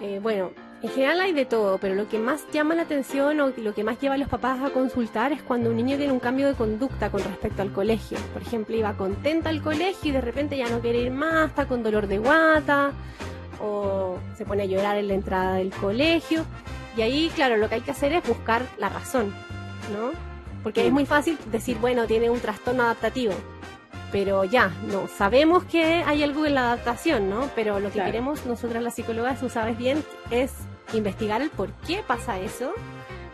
[0.00, 3.48] Eh, bueno, en general hay de todo, pero lo que más llama la atención o
[3.48, 6.20] lo que más lleva a los papás a consultar es cuando un niño tiene un
[6.20, 8.16] cambio de conducta con respecto al colegio.
[8.32, 11.66] Por ejemplo, iba contenta al colegio y de repente ya no quiere ir más, está
[11.66, 12.92] con dolor de guata
[13.60, 16.46] o se pone a llorar en la entrada del colegio.
[16.98, 19.32] Y ahí, claro, lo que hay que hacer es buscar la razón,
[19.92, 20.10] ¿no?
[20.64, 23.34] Porque es muy fácil decir, bueno, tiene un trastorno adaptativo,
[24.10, 27.48] pero ya, no, sabemos que hay algo en la adaptación, ¿no?
[27.54, 30.52] Pero lo que queremos nosotras las psicólogas, tú sabes bien, es
[30.92, 32.72] investigar el por qué pasa eso,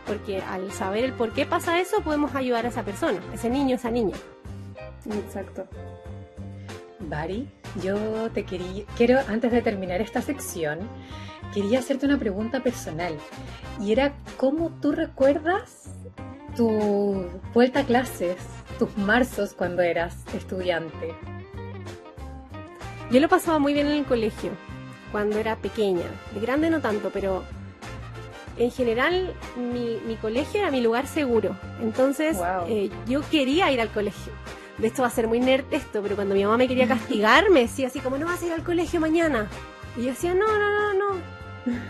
[0.07, 3.77] porque al saber el por qué pasa eso podemos ayudar a esa persona, ese niño,
[3.77, 4.17] esa niña.
[5.11, 5.67] Exacto.
[7.01, 7.49] Bari,
[7.83, 10.81] yo te quería, quiero, antes de terminar esta sección,
[11.55, 13.17] quería hacerte una pregunta personal.
[13.81, 15.89] Y era, ¿cómo tú recuerdas
[16.57, 18.37] tu vuelta a clases,
[18.79, 21.15] tus marzos cuando eras estudiante?
[23.11, 24.51] Yo lo pasaba muy bien en el colegio,
[25.13, 26.05] cuando era pequeña.
[26.35, 27.45] De grande no tanto, pero
[28.57, 31.57] en general mi, mi colegio era mi lugar seguro.
[31.81, 32.67] Entonces Wow.
[32.69, 34.33] eh, yo quería ir al colegio.
[34.79, 37.51] De esto va a ser muy nerd esto, pero cuando mi mamá me quería castigar,
[37.51, 39.49] me decía así como, no vas a ir al colegio mañana.
[39.97, 41.21] Y yo decía, no, no, no, no.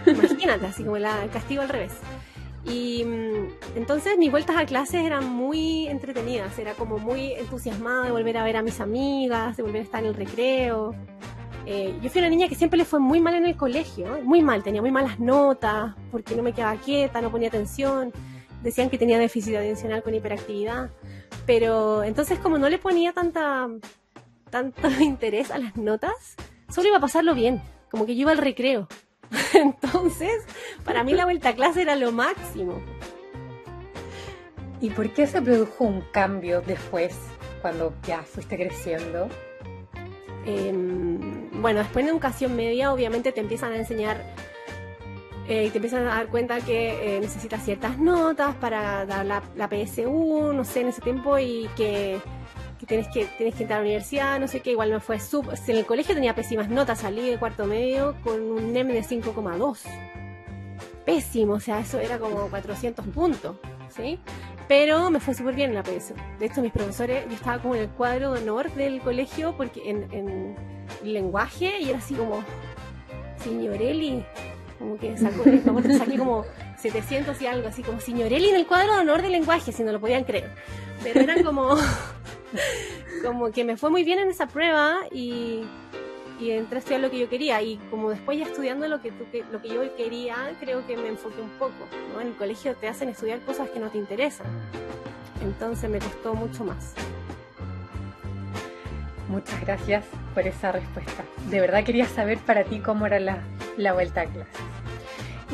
[0.07, 1.93] Imagínate, así como el castigo al revés.
[2.67, 8.11] Y mm, entonces mis vueltas a clases eran muy entretenidas, era como muy entusiasmada de
[8.11, 10.95] volver a ver a mis amigas, de volver a estar en el recreo.
[11.67, 14.23] Eh, yo fui una niña que siempre le fue muy mal en el colegio, ¿eh?
[14.23, 18.13] muy mal, tenía muy malas notas, porque no me quedaba quieta, no ponía atención,
[18.63, 20.91] decían que tenía déficit atencional con hiperactividad,
[21.47, 23.69] pero entonces como no le ponía tanta,
[24.51, 26.37] tanto interés a las notas,
[26.69, 28.87] solo iba a pasarlo bien, como que yo iba al recreo.
[29.55, 30.45] Entonces,
[30.85, 32.81] para mí la vuelta a clase era lo máximo.
[34.81, 37.17] ¿Y por qué se produjo un cambio después,
[37.63, 39.29] cuando ya fuiste creciendo?
[40.47, 40.73] Eh,
[41.55, 44.23] bueno, después de educación media, obviamente te empiezan a enseñar
[45.49, 49.43] eh, y te empiezan a dar cuenta que eh, necesitas ciertas notas para dar la,
[49.57, 52.21] la PSU, no sé, en ese tiempo, y que,
[52.79, 55.21] que tienes que tienes que entrar a la universidad, no sé qué, igual me fue
[55.21, 55.51] sub.
[55.67, 59.81] En el colegio tenía pésimas notas, salí de cuarto medio con un NEM de 5,2.
[61.05, 63.57] Pésimo, o sea, eso era como 400 puntos,
[63.89, 64.19] ¿sí?
[64.69, 66.15] Pero me fue súper bien en la PSU.
[66.39, 69.91] De hecho, mis profesores, yo estaba como en el cuadro de honor del colegio porque
[69.91, 70.57] en, en
[71.03, 72.43] lenguaje y era así como,
[73.43, 74.25] Signorelli,
[74.79, 75.19] como que que
[75.99, 76.45] saqué como
[76.85, 79.91] 700 y algo, así como Signorelli en el cuadro de honor del lenguaje, si no
[79.91, 80.51] lo podían creer.
[81.03, 81.79] Pero era como,
[83.25, 85.63] como que me fue muy bien en esa prueba y,
[86.39, 87.63] y entré a estudiar lo que yo quería.
[87.63, 91.09] Y como después ya estudiando lo que, tú, lo que yo quería, creo que me
[91.09, 91.73] enfoqué un poco.
[92.13, 92.21] ¿no?
[92.21, 94.47] En el colegio te hacen estudiar cosas que no te interesan.
[95.43, 96.93] Entonces me costó mucho más.
[99.31, 101.25] Muchas gracias por esa respuesta.
[101.49, 103.43] De verdad quería saber para ti cómo era la,
[103.79, 104.74] la vuelta a clases.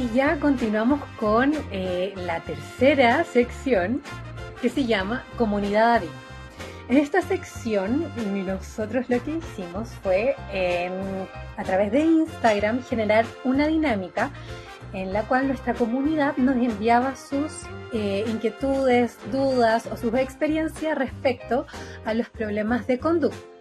[0.01, 4.01] Y ya continuamos con eh, la tercera sección
[4.63, 6.09] que se llama Comunidad ADI.
[6.89, 8.11] En esta sección
[8.47, 10.95] nosotros lo que hicimos fue em,
[11.59, 14.31] a través de Instagram generar una dinámica
[14.95, 17.53] en la cual nuestra comunidad nos enviaba sus
[17.93, 21.67] eh, inquietudes, dudas o sus experiencias respecto
[22.07, 23.60] a los problemas de conducta.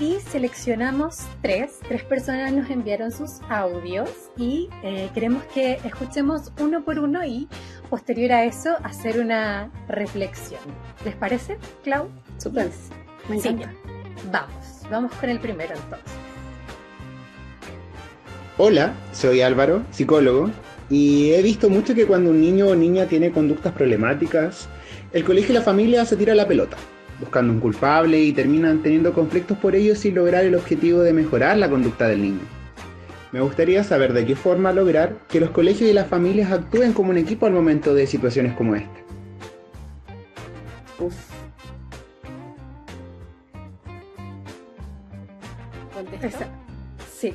[0.00, 6.84] Y seleccionamos tres, tres personas nos enviaron sus audios y eh, queremos que escuchemos uno
[6.84, 7.48] por uno y
[7.90, 10.60] posterior a eso hacer una reflexión.
[11.04, 12.08] ¿Les parece, Clau?
[12.38, 12.70] Súper.
[13.28, 13.48] Me Sí.
[13.48, 13.74] encanta.
[14.30, 16.12] Vamos, vamos con el primero entonces.
[18.56, 20.50] Hola, soy Álvaro, psicólogo,
[20.90, 24.68] y he visto mucho que cuando un niño o niña tiene conductas problemáticas,
[25.12, 26.76] el colegio y la familia se tira la pelota,
[27.20, 31.56] buscando un culpable y terminan teniendo conflictos por ello sin lograr el objetivo de mejorar
[31.56, 32.40] la conducta del niño.
[33.32, 37.10] Me gustaría saber de qué forma lograr que los colegios y las familias actúen como
[37.10, 39.00] un equipo al momento de situaciones como esta.
[40.98, 41.14] Uf.
[45.94, 46.26] ¿Contesto?
[46.26, 46.48] Esa-
[47.12, 47.34] Sí,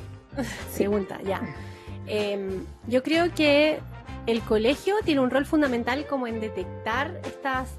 [0.76, 1.40] Pregunta, ya.
[2.06, 3.78] Em, yo creo que
[4.26, 7.78] el colegio tiene un rol fundamental como en detectar estas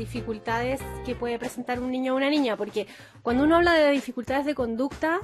[0.00, 2.86] dificultades que puede presentar un niño o una niña, porque
[3.22, 5.20] cuando uno habla de dificultades de conducta,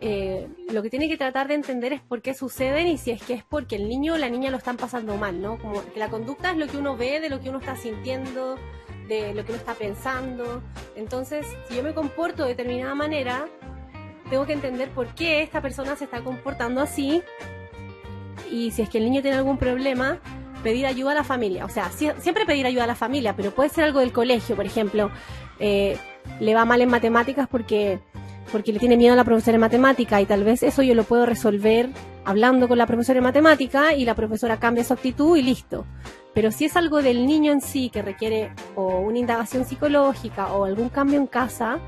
[0.00, 3.22] eh, lo que tiene que tratar de entender es por qué suceden y si es
[3.22, 5.58] que es porque el niño o la niña lo están pasando mal, ¿no?
[5.58, 8.56] Como que la conducta es lo que uno ve, de lo que uno está sintiendo,
[9.08, 10.62] de lo que uno está pensando.
[10.96, 13.46] Entonces, si yo me comporto de determinada manera,
[14.30, 17.22] tengo que entender por qué esta persona se está comportando así
[18.50, 20.18] y si es que el niño tiene algún problema,
[20.60, 21.64] pedir ayuda a la familia.
[21.64, 24.56] O sea, sie- siempre pedir ayuda a la familia, pero puede ser algo del colegio,
[24.56, 25.10] por ejemplo,
[25.58, 25.96] eh,
[26.40, 27.98] le va mal en matemáticas porque,
[28.52, 31.04] porque le tiene miedo a la profesora de matemática y tal vez eso yo lo
[31.04, 31.88] puedo resolver
[32.24, 35.86] hablando con la profesora de matemática y la profesora cambia su actitud y listo.
[36.34, 40.64] Pero si es algo del niño en sí que requiere o una indagación psicológica o
[40.64, 41.78] algún cambio en casa,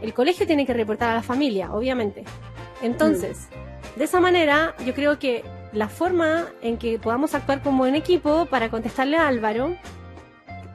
[0.00, 2.24] el colegio tiene que reportar a la familia, obviamente.
[2.82, 3.48] Entonces,
[3.96, 8.46] de esa manera, yo creo que la forma en que podamos actuar como en equipo
[8.46, 9.76] para contestarle a Álvaro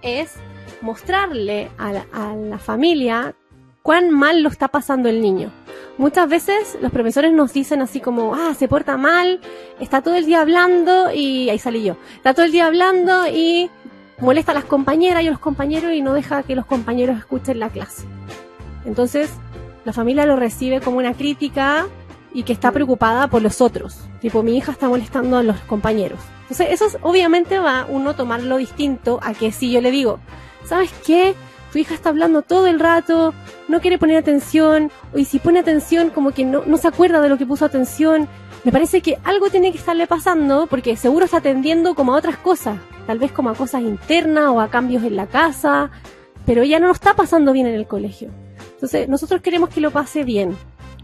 [0.02, 0.36] es
[0.82, 3.36] mostrarle a la, a la familia
[3.82, 5.52] cuán mal lo está pasando el niño.
[5.98, 9.40] Muchas veces los profesores nos dicen así como, ah, se porta mal,
[9.80, 13.70] está todo el día hablando y ahí salí yo, está todo el día hablando y
[14.20, 17.60] molesta a las compañeras y a los compañeros y no deja que los compañeros escuchen
[17.60, 18.06] la clase.
[18.86, 19.30] Entonces,
[19.84, 21.86] la familia lo recibe como una crítica
[22.36, 23.98] y que está preocupada por los otros.
[24.22, 26.20] Tipo, mi hija está molestando a los compañeros.
[26.44, 30.20] Entonces, eso es- obviamente va uno tomarlo distinto a que si yo le digo,
[30.66, 31.34] ¿sabes qué?
[31.72, 33.34] Tu hija está hablando todo el rato,
[33.68, 37.30] no quiere poner atención, y si pone atención como que no, no se acuerda de
[37.30, 38.28] lo que puso atención.
[38.64, 42.38] Me parece que algo tiene que estarle pasando porque seguro está atendiendo como a otras
[42.38, 42.78] cosas,
[43.08, 45.90] tal vez como a cosas internas o a cambios en la casa,
[46.46, 48.30] pero ella no lo está pasando bien en el colegio.
[48.74, 50.56] Entonces, nosotros queremos que lo pase bien.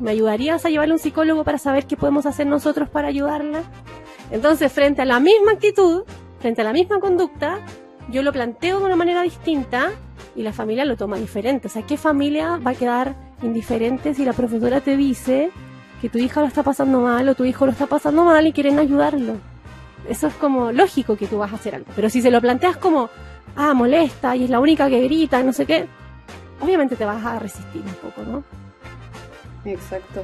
[0.02, 3.62] ¿Me ayudarías a llevarle a un psicólogo para saber qué podemos hacer nosotros para ayudarla?
[4.32, 6.06] Entonces, frente a la misma actitud,
[6.39, 7.60] frente a la misma conducta,
[8.10, 9.91] yo lo planteo de una manera distinta
[10.36, 11.68] y la familia lo toma diferente.
[11.68, 15.52] O sea, ¿qué familia va a quedar indiferente si la profesora te dice
[16.02, 18.54] que tu hija lo está pasando mal o tu hijo lo está pasando mal y
[18.54, 19.36] quieren ayudarlo?
[20.10, 21.91] Eso es como lógico que tú vas a hacer algo.
[21.95, 23.12] Pero si se lo planteas como,
[23.56, 25.88] ah, molesta y es la única que grita, no sé qué,
[26.60, 28.61] obviamente te vas a resistir un poco, ¿no?
[29.66, 30.24] Exacto.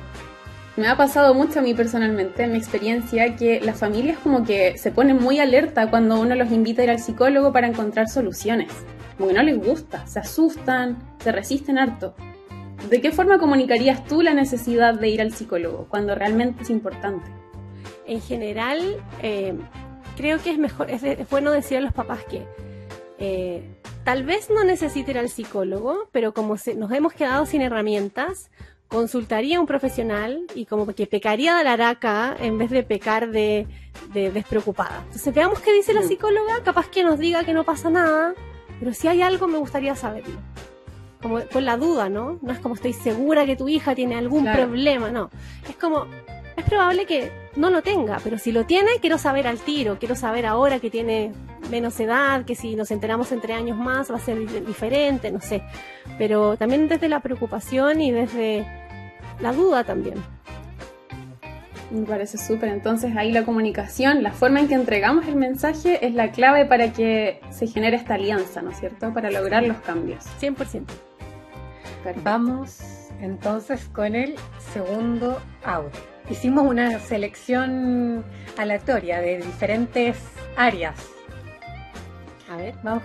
[0.76, 4.78] Me ha pasado mucho a mí personalmente, en mi experiencia, que las familias como que
[4.78, 8.72] se ponen muy alerta cuando uno los invita a ir al psicólogo para encontrar soluciones.
[9.18, 12.14] Como que no les gusta, se asustan, se resisten harto.
[12.92, 17.26] ¿De qué forma comunicarías tú la necesidad de ir al psicólogo cuando realmente es importante?
[18.06, 19.54] en general, eh,
[20.16, 22.46] creo que es mejor, es, bueno decir a los papás que
[23.20, 23.62] eh,
[24.06, 28.50] tal vez no necesite ir al psicólogo, pero como se- nos hemos quedado sin herramientas,
[28.88, 33.30] consultaría a un profesional y como que pecaría de la araca en vez de pecar
[33.32, 33.68] de,
[34.14, 35.02] de despreocupada.
[35.06, 38.34] Entonces veamos qué dice la psicóloga, capaz que nos diga que no pasa nada,
[38.80, 40.40] pero si hay algo me gustaría saberlo.
[41.22, 42.38] Como con la duda, ¿no?
[42.44, 44.68] No es como estoy segura que tu hija tiene algún Claro.
[44.68, 45.30] problema, no.
[45.68, 46.06] Es como,
[46.58, 50.16] es probable que no lo tenga, pero si lo tiene, quiero saber al tiro, quiero
[50.16, 51.32] saber ahora que tiene
[51.70, 55.40] menos edad, que si nos enteramos entre años más va a ser di- diferente, no
[55.40, 55.64] sé.
[56.18, 58.66] Pero también desde la preocupación y desde
[59.40, 60.16] la duda también.
[61.90, 62.70] Me parece súper.
[62.70, 66.92] Entonces ahí la comunicación, la forma en que entregamos el mensaje es la clave para
[66.92, 69.14] que se genere esta alianza, ¿no es cierto?
[69.14, 70.26] Para lograr los cambios.
[70.42, 70.56] 100%.
[72.04, 72.22] Perfecto.
[72.24, 72.80] Vamos
[73.22, 74.36] entonces con el
[74.74, 75.90] segundo audio.
[76.30, 78.22] Hicimos una selección
[78.58, 80.18] aleatoria de diferentes
[80.58, 80.96] áreas.
[82.50, 82.76] A ver.
[82.84, 83.04] Vamos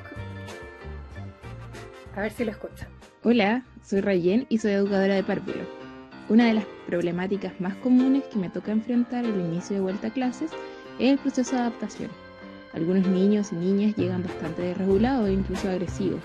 [2.17, 2.89] a ver si lo escuchan.
[3.23, 5.65] Hola, soy Rayen y soy educadora de párvulo.
[6.29, 10.13] Una de las problemáticas más comunes que me toca enfrentar al inicio de vuelta a
[10.13, 10.51] clases
[10.99, 12.11] es el proceso de adaptación.
[12.75, 16.21] Algunos niños y niñas llegan bastante desregulados e incluso agresivos.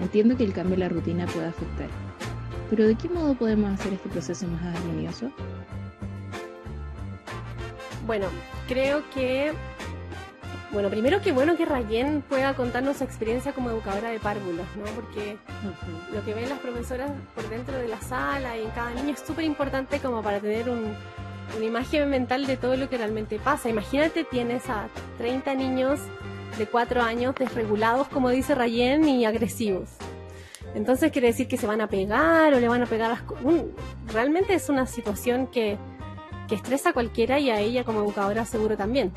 [0.00, 1.88] Entiendo que el cambio en la rutina puede afectar.
[2.70, 5.30] Pero ¿de qué modo podemos hacer este proceso más armonioso?
[8.06, 8.26] Bueno,
[8.68, 9.52] creo que.
[10.72, 14.84] Bueno, primero que bueno que Rayen pueda contarnos su experiencia como educadora de párvulos, ¿no?
[14.94, 15.36] Porque
[16.14, 19.20] lo que ven las profesoras por dentro de la sala y en cada niño es
[19.20, 20.94] súper importante como para tener un-
[21.56, 23.68] una imagen mental de todo lo que realmente pasa.
[23.68, 24.86] Imagínate, tienes a
[25.18, 25.98] 30 niños
[26.56, 29.88] de 4 años desregulados, como dice Rayen, y agresivos.
[30.76, 33.22] Entonces quiere decir que se van a pegar o le van a pegar las...
[33.42, 33.72] un-
[34.12, 35.78] realmente es una situación que,
[36.50, 39.12] que estresa a cualquiera y a ella como educadora seguro también.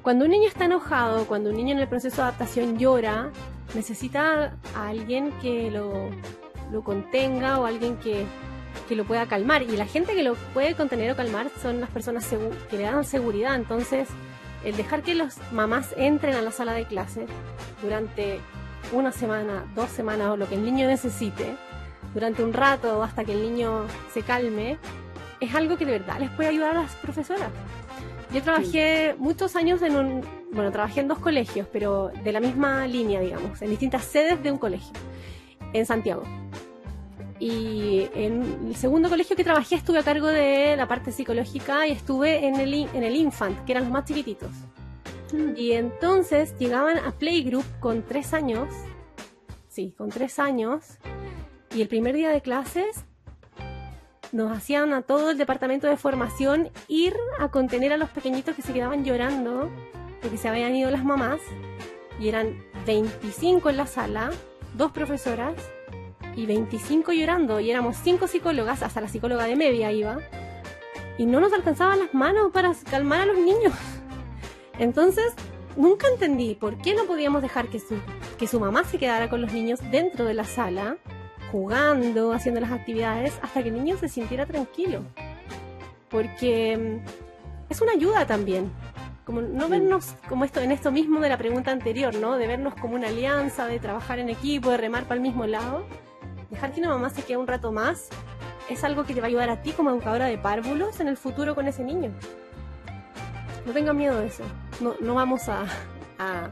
[0.00, 3.30] Cuando un niño está enojado, cuando un niño en el proceso de adaptación llora,
[3.74, 6.08] necesita a alguien que lo,
[6.70, 8.24] lo contenga o alguien que,
[8.88, 9.62] que lo pueda calmar.
[9.62, 12.24] Y la gente que lo puede contener o calmar son las personas
[12.70, 13.56] que le dan seguridad.
[13.56, 14.08] Entonces,
[14.64, 17.26] el dejar que las mamás entren a la sala de clase
[17.82, 18.38] durante
[18.92, 21.56] una semana, dos semanas o lo que el niño necesite,
[22.14, 23.84] durante un rato hasta que el niño
[24.14, 24.78] se calme,
[25.40, 27.50] es algo que de verdad les puede ayudar a las profesoras.
[28.32, 30.20] Yo trabajé muchos años en un,
[30.52, 34.52] bueno, trabajé en dos colegios, pero de la misma línea, digamos, en distintas sedes de
[34.52, 34.92] un colegio,
[35.72, 36.24] en Santiago.
[37.40, 41.92] Y en el segundo colegio que trabajé estuve a cargo de la parte psicológica y
[41.92, 44.50] estuve en el, en el infant, que eran los más chiquititos.
[45.56, 48.68] Y entonces llegaban a Playgroup con tres años,
[49.68, 50.98] sí, con tres años,
[51.74, 53.04] y el primer día de clases
[54.32, 58.62] nos hacían a todo el departamento de formación ir a contener a los pequeñitos que
[58.62, 59.70] se quedaban llorando
[60.20, 61.40] porque se habían ido las mamás
[62.20, 64.30] y eran 25 en la sala,
[64.74, 65.54] dos profesoras
[66.34, 70.18] y 25 llorando y éramos cinco psicólogas, hasta la psicóloga de media iba
[71.16, 73.72] y no nos alcanzaban las manos para calmar a los niños.
[74.78, 75.32] Entonces,
[75.76, 77.96] nunca entendí por qué no podíamos dejar que su,
[78.38, 80.98] que su mamá se quedara con los niños dentro de la sala
[81.50, 85.02] jugando, haciendo las actividades, hasta que el niño se sintiera tranquilo.
[86.08, 88.70] Porque mm, es una ayuda también.
[89.24, 92.38] Como no vernos como esto, en esto mismo de la pregunta anterior, ¿no?
[92.38, 95.84] De vernos como una alianza, de trabajar en equipo, de remar para el mismo lado.
[96.50, 98.08] Dejar que una mamá se quede un rato más
[98.68, 101.16] es algo que te va a ayudar a ti como educadora de párvulos en el
[101.16, 102.10] futuro con ese niño.
[103.66, 104.44] No tenga miedo de eso.
[104.80, 105.64] No, no vamos a,
[106.18, 106.50] a,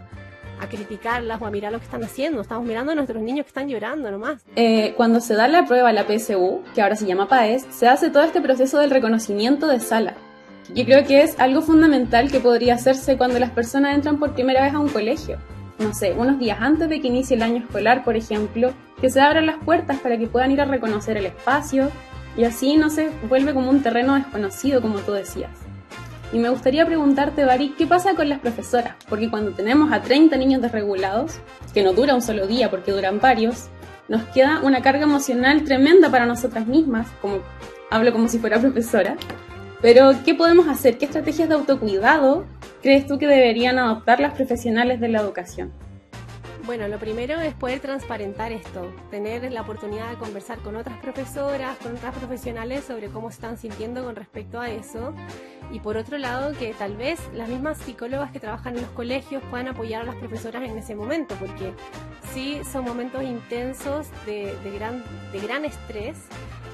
[0.60, 2.40] a, criticarlas o a mirar lo que están haciendo.
[2.40, 4.44] Estamos mirando a nuestros niños que están llorando nomás.
[4.56, 8.10] Eh, cuando se da la prueba, la PSU, que ahora se llama PAES, se hace
[8.10, 10.14] todo este proceso del reconocimiento de sala.
[10.74, 14.62] Yo creo que es algo fundamental que podría hacerse cuando las personas entran por primera
[14.62, 15.38] vez a un colegio.
[15.78, 19.20] No sé, unos días antes de que inicie el año escolar, por ejemplo, que se
[19.20, 21.90] abran las puertas para que puedan ir a reconocer el espacio
[22.36, 25.65] y así no se vuelve como un terreno desconocido, como tú decías.
[26.32, 28.96] Y me gustaría preguntarte, Bari, ¿qué pasa con las profesoras?
[29.08, 31.38] Porque cuando tenemos a 30 niños desregulados,
[31.72, 33.68] que no dura un solo día porque duran varios,
[34.08, 37.38] nos queda una carga emocional tremenda para nosotras mismas, como
[37.90, 39.16] hablo como si fuera profesora.
[39.82, 40.98] Pero, ¿qué podemos hacer?
[40.98, 42.44] ¿Qué estrategias de autocuidado
[42.82, 45.72] crees tú que deberían adoptar las profesionales de la educación?
[46.66, 51.78] Bueno, lo primero es poder transparentar esto, tener la oportunidad de conversar con otras profesoras,
[51.78, 55.14] con otras profesionales sobre cómo están sintiendo con respecto a eso.
[55.70, 59.44] Y por otro lado, que tal vez las mismas psicólogas que trabajan en los colegios
[59.48, 61.72] puedan apoyar a las profesoras en ese momento, porque
[62.34, 66.16] sí son momentos intensos de, gran, estrés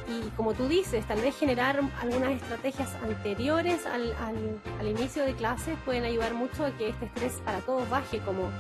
[0.09, 5.35] y como tú dices, tal vez generar algunas estrategias anteriores al, al, al, inicio de
[5.35, 8.51] clases pueden ayudar mucho a que este estrés para todos baje, como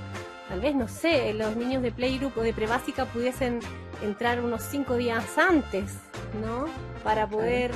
[0.53, 3.61] tal vez, no sé, los niños de playgroup o de prebásica pudiesen
[4.03, 5.95] entrar unos cinco días antes,
[6.43, 6.67] ¿no?
[7.03, 7.71] Para poder,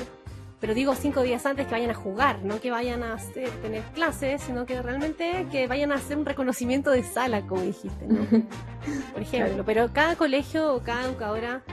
[0.59, 3.81] pero digo cinco días antes que vayan a jugar, no que vayan a hacer, tener
[3.95, 8.27] clases, sino que realmente que vayan a hacer un reconocimiento de sala, como dijiste, ¿no?
[9.11, 11.63] Por ejemplo, pero cada colegio o cada educadora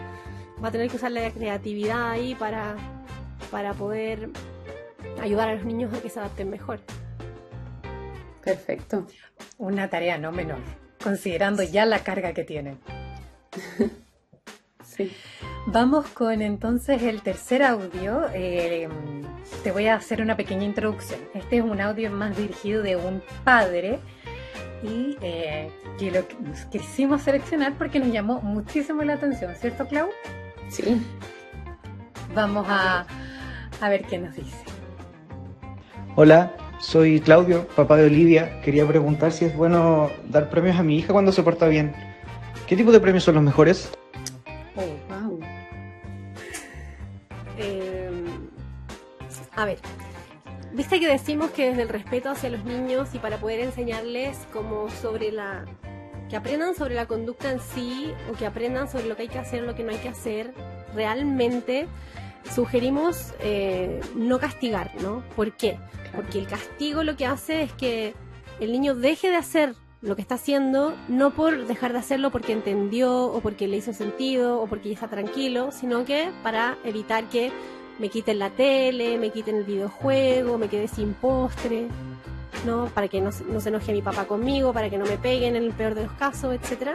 [0.65, 2.77] va a tener que usar la creatividad ahí para,
[3.51, 4.31] para poder
[5.21, 6.81] ayudar a los niños a que se adapten mejor.
[8.43, 9.07] Perfecto.
[9.59, 10.61] Una tarea no menor,
[11.05, 12.79] considerando ya la carga que tienen.
[14.83, 15.13] sí.
[15.67, 18.27] Vamos con entonces el tercer audio.
[18.33, 18.89] Eh,
[19.63, 21.21] te voy a hacer una pequeña introducción.
[21.35, 24.01] Este es un audio más dirigido de un padre
[24.83, 26.27] y eh, que lo
[26.71, 30.09] quisimos seleccionar porque nos llamó muchísimo la atención, ¿cierto, Clau?
[30.69, 31.01] Sí.
[32.35, 33.07] Vamos a,
[33.81, 34.65] a ver qué nos dice.
[36.17, 36.53] Hola,
[36.85, 38.61] soy Claudio, papá de Olivia.
[38.61, 41.95] Quería preguntar si es bueno dar premios a mi hija cuando se porta bien.
[42.67, 43.91] ¿Qué tipo de premios son los mejores?
[44.77, 45.41] Oh, wow.
[47.59, 48.11] Eh,
[49.57, 49.79] a ver,
[50.73, 54.91] viste que decimos que desde el respeto hacia los niños y para poder enseñarles como
[54.91, 55.65] sobre la
[56.29, 59.39] que aprendan sobre la conducta en sí o que aprendan sobre lo que hay que
[59.39, 60.53] hacer lo que no hay que hacer,
[60.95, 61.87] realmente
[62.55, 65.23] sugerimos eh, no castigar, ¿no?
[65.37, 65.79] ¿Por qué?
[66.15, 68.15] Porque el castigo lo que hace es que
[68.61, 72.53] el niño deje de hacer lo que está haciendo, no por dejar de hacerlo porque
[72.53, 77.25] entendió o porque le hizo sentido o porque ya está tranquilo, sino que para evitar
[77.31, 77.51] que
[77.99, 81.89] me quiten la tele, me quiten el videojuego, me quede sin postre,
[82.67, 82.87] ¿no?
[82.87, 85.65] Para que no, no, se enoje mi papá conmigo, para que no me peguen en
[85.65, 86.91] el peor de los casos, etc.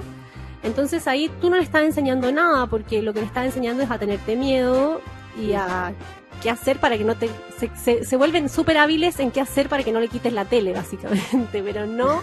[0.61, 3.89] Entonces ahí tú no le estás enseñando nada, porque lo que le estás enseñando es
[3.89, 5.01] a tenerte miedo
[5.41, 5.93] y a
[6.39, 7.29] qué hacer para que no te...
[7.75, 11.61] Se, vuelven súper hábiles en qué hacer para que no le quites la tele, básicamente,
[11.63, 12.21] pero no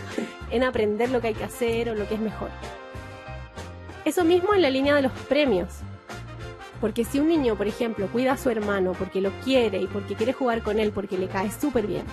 [0.50, 2.50] en aprender lo que hay que hacer o lo que es mejor.
[4.04, 5.68] Eso mismo en la línea de los premios.
[6.80, 10.14] Porque si un niño, por ejemplo, cuida a su hermano porque lo quiere y porque
[10.14, 12.04] quiere jugar con él porque le cae súper bien,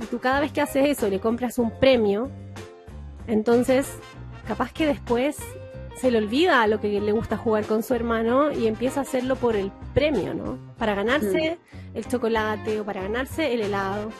[0.00, 2.30] y tú cada vez que haces eso le compras un premio,
[3.26, 3.86] entonces
[4.46, 5.36] capaz que después
[5.98, 9.36] se le olvida lo que le gusta jugar con su hermano y empieza a hacerlo
[9.36, 10.58] por el premio, ¿no?
[10.78, 11.96] Para ganarse mm.
[11.96, 14.10] el chocolate o para ganarse el helado.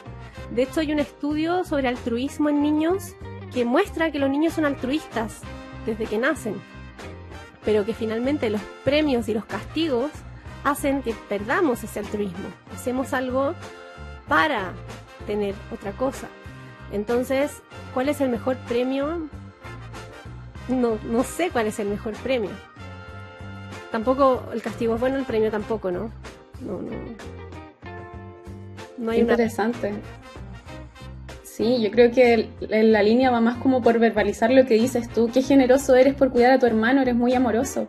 [0.51, 3.15] De hecho, hay un estudio sobre altruismo en niños
[3.53, 5.41] que muestra que los niños son altruistas
[5.87, 6.55] desde que nacen,
[7.65, 10.11] pero que finalmente los premios y los castigos
[10.65, 12.49] hacen que perdamos ese altruismo.
[12.75, 13.55] Hacemos algo
[14.27, 14.73] para
[15.27, 16.29] tener otra cosa.
[16.93, 17.63] Entonces,
[17.95, 19.29] ¿cuál es el mejor premio?
[20.69, 22.51] No, no sé cuál es el mejor premio.
[23.91, 26.11] Tampoco el castigo es bueno, el premio tampoco, ¿no?
[26.61, 26.91] No, no.
[28.99, 29.89] no hay Interesante.
[29.89, 30.01] Una...
[31.43, 35.29] Sí, yo creo que la línea va más como por verbalizar lo que dices tú.
[35.33, 37.89] Qué generoso eres por cuidar a tu hermano, eres muy amoroso.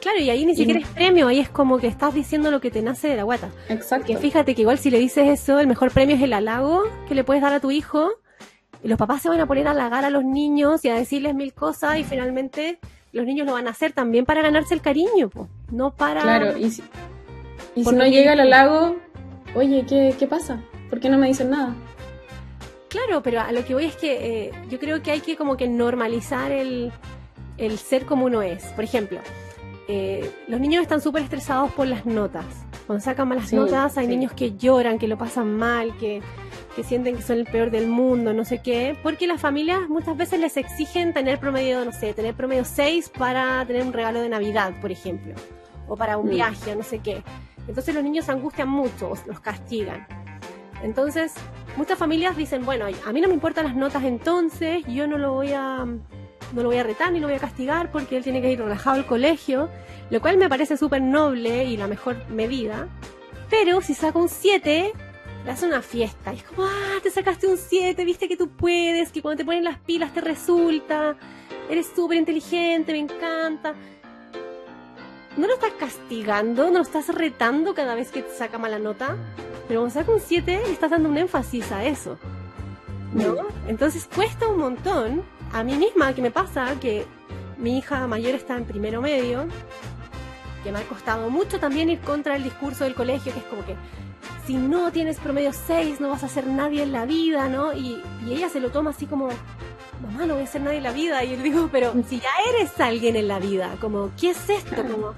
[0.00, 2.70] Claro, y ahí ni siquiera es premio, ahí es como que estás diciendo lo que
[2.70, 3.50] te nace de la guata.
[3.68, 4.06] Exacto.
[4.06, 7.14] Que fíjate que igual si le dices eso, el mejor premio es el halago que
[7.14, 8.10] le puedes dar a tu hijo.
[8.82, 11.34] Y los papás se van a poner a halagar a los niños y a decirles
[11.34, 12.78] mil cosas y finalmente
[13.12, 16.20] los niños lo van a hacer también para ganarse el cariño, po, no para...
[16.22, 16.82] Claro, y si,
[17.74, 18.96] y si no llega el halago,
[19.54, 20.62] oye, ¿qué, ¿qué pasa?
[20.90, 21.74] ¿Por qué no me dicen nada?
[22.88, 25.56] Claro, pero a lo que voy es que eh, yo creo que hay que como
[25.56, 26.92] que normalizar el,
[27.58, 28.64] el ser como uno es.
[28.72, 29.20] Por ejemplo,
[29.88, 32.46] eh, los niños están súper estresados por las notas.
[32.86, 34.10] Cuando sacan malas Sí, notas, hay sí.
[34.10, 36.22] niños que lloran, que lo pasan mal, que,
[36.78, 40.16] que sienten que son el peor del mundo, no sé qué, porque las familias muchas
[40.16, 44.28] veces les exigen tener promedio, no sé, tener promedio 6 para tener un regalo de
[44.28, 45.34] Navidad, por ejemplo,
[45.88, 46.30] o para un Mm.
[46.30, 47.24] viaje, no sé qué.
[47.66, 50.06] Entonces los niños se angustian mucho, los castigan.
[50.84, 51.34] Entonces,
[51.76, 55.32] muchas familias dicen, bueno, a mí no me importan las notas entonces, yo no lo
[55.32, 58.40] voy a no lo voy a retar ni lo voy a castigar porque él tiene
[58.40, 59.68] que ir relajado al colegio,
[60.10, 62.86] lo cual me parece súper noble y la mejor medida.
[63.50, 64.92] Pero si saca un 7,
[65.48, 66.34] le hace una fiesta.
[66.34, 69.46] Y es como, ah, te sacaste un 7, viste que tú puedes, que cuando te
[69.46, 71.16] ponen las pilas te resulta,
[71.70, 73.74] eres súper inteligente, me encanta.
[75.38, 79.16] No lo estás castigando, no lo estás retando cada vez que te saca mala nota,
[79.66, 82.18] pero cuando saca un 7 le estás dando un énfasis a eso.
[83.14, 83.36] ¿No?
[83.66, 85.22] Entonces cuesta un montón.
[85.54, 87.06] A mí misma, que me pasa que
[87.56, 89.46] mi hija mayor está en primero medio,
[90.72, 93.76] me ha costado mucho también ir contra el discurso del colegio, que es como que
[94.46, 97.72] si no tienes promedio 6 no vas a ser nadie en la vida, ¿no?
[97.74, 99.28] Y, ella se lo toma así como,
[100.02, 101.24] mamá, no voy a ser nadie en la vida.
[101.24, 104.82] Y yo digo, pero si ya eres alguien en la vida, como, ¿qué es esto?
[104.82, 105.14] Como,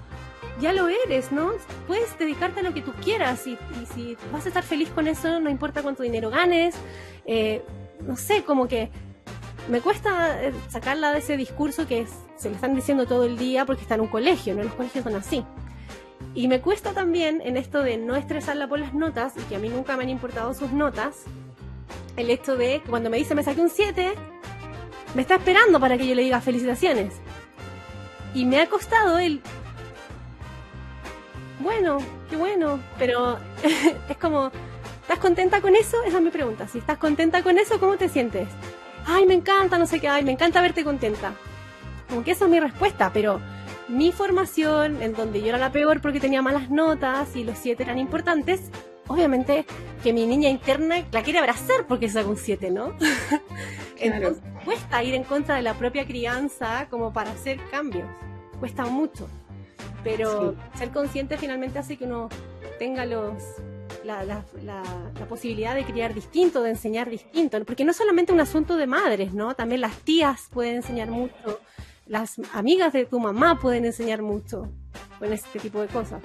[0.60, 1.52] ya lo eres, ¿no?
[1.86, 5.08] Puedes dedicarte a lo que tú quieras y, y si vas a estar feliz con
[5.08, 6.74] eso, no importa cuánto dinero ganes,
[7.24, 7.64] eh,
[8.00, 8.90] no sé, como que
[9.68, 12.06] me cuesta eh, sacarla de ese discurso que
[12.36, 14.62] se le están diciendo todo el día porque está en un colegio, ¿no?
[14.62, 15.44] Los colegios son así.
[16.34, 19.58] Y me cuesta también en esto de no estresarla por las notas, y que a
[19.58, 21.24] mí nunca me han importado sus notas,
[22.16, 24.12] el hecho de cuando me dice me saqué un 7,
[25.14, 27.14] me está esperando para que yo le diga felicitaciones.
[28.34, 29.40] Y me ha costado el...
[31.58, 31.98] Bueno,
[32.28, 33.38] qué bueno, pero
[34.08, 34.52] es como,
[35.02, 35.96] ¿estás contenta con eso?
[36.06, 36.68] Esa es mi pregunta.
[36.68, 38.48] Si estás contenta con eso, ¿cómo te sientes?
[39.12, 41.32] Ay, me encanta, no sé qué, ay, me encanta verte contenta.
[42.08, 43.40] Como que esa es mi respuesta, pero
[43.88, 47.82] mi formación, en donde yo era la peor porque tenía malas notas y los siete
[47.82, 48.70] eran importantes,
[49.08, 49.66] obviamente
[50.04, 52.94] que mi niña interna la quiere abrazar porque sacó un 7, ¿no?
[53.98, 58.08] Entonces cuesta ir en contra de la propia crianza como para hacer cambios.
[58.60, 59.26] Cuesta mucho.
[60.04, 62.28] Pero ser consciente finalmente hace que uno
[62.78, 63.34] tenga los
[64.04, 64.82] la, la- la-
[65.18, 67.62] la posibilidad de criar distinto, de enseñar distinto.
[67.64, 69.54] Porque no es solamente un asunto de madres, ¿no?
[69.54, 71.60] También las tías pueden enseñar mucho.
[72.06, 74.68] Las amigas de tu mamá pueden enseñar mucho
[75.18, 76.20] con este tipo de cosas.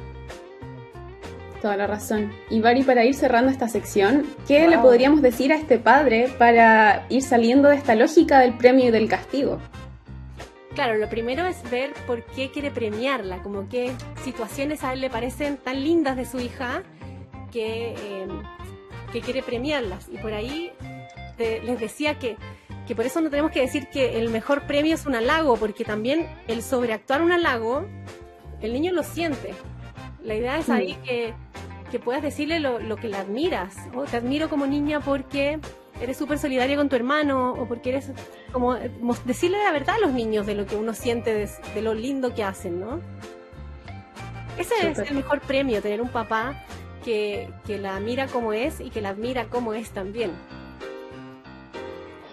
[1.62, 2.32] Toda la razón.
[2.50, 7.06] Y Bari, para ir cerrando esta sección, ¿qué le podríamos decir a este padre para
[7.10, 9.60] ir saliendo de esta lógica del premio y del castigo?
[10.76, 15.10] Claro, lo primero es ver por qué quiere premiarla, como qué situaciones a él le
[15.10, 16.84] parecen tan lindas de su hija
[17.56, 18.28] que, eh,
[19.14, 20.10] que quiere premiarlas.
[20.12, 20.74] Y por ahí
[21.38, 22.36] te- les decía que,
[22.86, 25.86] que por eso no tenemos que decir que el mejor premio es un halago, porque
[25.86, 27.86] también el sobreactuar un halago,
[28.62, 29.54] el niño lo siente.
[30.22, 31.34] La idea es ahí que,
[31.92, 33.76] que puedas decirle lo, lo que le admiras.
[33.96, 35.60] O te admiro como niña porque
[36.02, 38.12] eres súper solidaria con tu hermano o porque eres
[38.52, 38.92] como eh,
[39.24, 42.36] decirle la verdad a los niños de lo que uno siente, de, de lo lindo
[42.36, 43.00] que hacen, ¿no?
[44.58, 46.66] Ese es el mejor premio, tener un papá
[47.06, 50.32] que, la mira como es y que la admira como es también.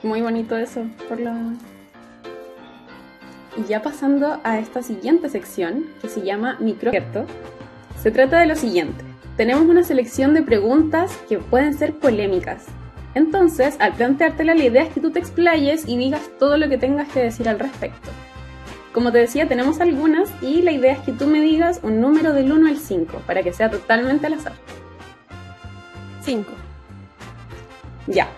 [0.02, 1.30] Muy bonito eso, por lo...
[3.56, 7.26] Y ya pasando a esta siguiente sección, que se llama Microgerto,
[8.02, 9.04] se trata de lo siguiente.
[9.36, 12.64] Tenemos una selección de preguntas que pueden ser polémicas.
[13.14, 16.78] Entonces, al planteártela, la idea es que tú te explayes y digas todo lo que
[16.78, 18.08] tengas que decir al respecto.
[18.92, 22.34] Como te decía, tenemos algunas y la idea es que tú me digas un número
[22.34, 24.52] del 1 al 5, para que sea totalmente al azar.
[26.22, 26.52] Cinco.
[28.06, 28.28] Ya.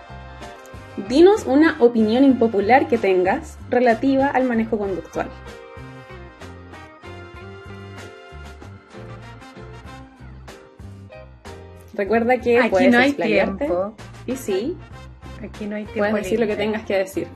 [1.09, 5.27] Dinos una opinión impopular que tengas relativa al manejo conductual.
[11.93, 13.93] Recuerda que Aquí puedes no hay tiempo.
[14.25, 14.77] Y sí,
[15.43, 15.99] Aquí no hay tiempo.
[16.09, 17.27] puedes decir lo que tengas que decir.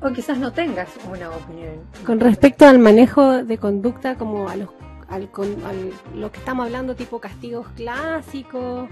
[0.00, 1.80] O quizás no tengas una opinión.
[2.06, 4.68] Con respecto al manejo de conducta, como a los,
[5.08, 8.88] al, con- al- lo que estamos hablando, tipo castigos clásicos.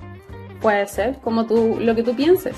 [0.60, 2.56] Puede ser como tú, lo que tú pienses.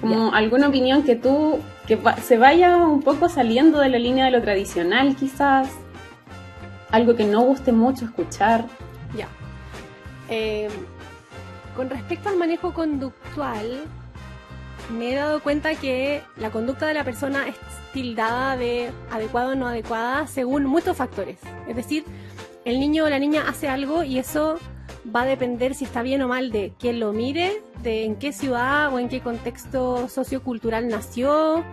[0.00, 4.26] Como alguna opinión que tú, que va- se vaya un poco saliendo de la línea
[4.26, 5.68] de lo tradicional quizás.
[6.92, 8.64] Algo que no guste mucho escuchar.
[9.16, 9.26] Ya.
[10.30, 10.68] Eh,
[11.74, 13.82] con respecto al manejo conductual,
[14.90, 17.56] me he dado cuenta que la conducta de la persona es
[17.92, 21.38] tildada de adecuada o no adecuada según muchos factores.
[21.68, 22.04] Es decir,
[22.64, 24.58] el niño o la niña hace algo y eso
[25.14, 28.32] va a depender si está bien o mal de quién lo mire, de en qué
[28.32, 31.64] ciudad o en qué contexto sociocultural nació,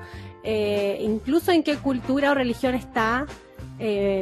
[0.44, 3.26] eh, incluso en qué cultura o religión está.
[3.80, 4.22] eh,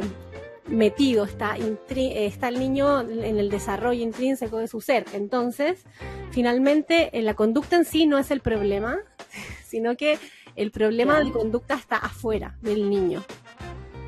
[0.66, 5.04] metido, está, está el niño en el desarrollo intrínseco de su ser.
[5.12, 5.84] Entonces,
[6.30, 8.98] finalmente, la conducta en sí no es el problema,
[9.66, 10.18] sino que
[10.56, 13.22] el problema de conducta está afuera del niño.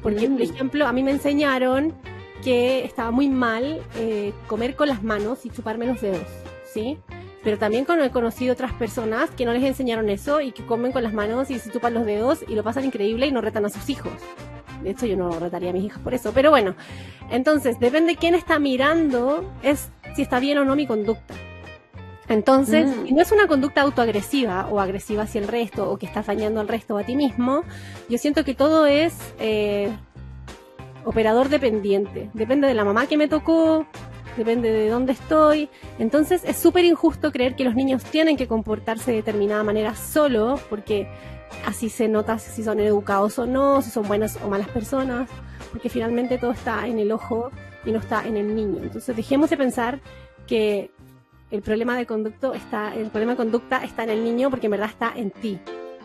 [0.03, 0.43] Porque, por mm.
[0.43, 1.95] ejemplo, a mí me enseñaron
[2.45, 6.27] que estaba muy mal eh, comer con las manos y chuparme los dedos,
[6.73, 6.99] ¿sí?
[7.43, 11.03] Pero también he conocido otras personas que no les enseñaron eso y que comen con
[11.03, 13.69] las manos y se chupan los dedos y lo pasan increíble y no retan a
[13.69, 14.13] sus hijos.
[14.83, 16.33] De hecho, yo no retaría a mis hijas por eso.
[16.33, 16.75] Pero bueno,
[17.31, 21.35] entonces, depende de quién está mirando, es si está bien o no mi conducta.
[22.29, 23.15] Entonces, mm.
[23.15, 26.69] no es una conducta autoagresiva o agresiva hacia el resto o que estás dañando al
[26.69, 27.63] resto o a ti mismo.
[28.09, 29.91] Yo siento que todo es eh,
[31.05, 32.31] operador dependiente.
[32.35, 33.87] Depende de la mamá que me tocó,
[34.37, 35.69] depende de dónde estoy.
[35.99, 40.59] Entonces, es súper injusto creer que los niños tienen que comportarse de determinada manera solo,
[40.69, 41.09] porque
[41.65, 45.31] así se nota si son educados o no, si son buenas o malas personas,
[45.71, 47.51] porque finalmente todo está en el ojo
[47.85, 48.83] y no está en el niño.
[48.83, 50.01] Entonces, dejemos de pensar
[50.47, 50.91] que
[51.51, 54.73] el problema de conducto está, el problema de conducta está en el niño porque en
[54.73, 55.59] verdad está en ti,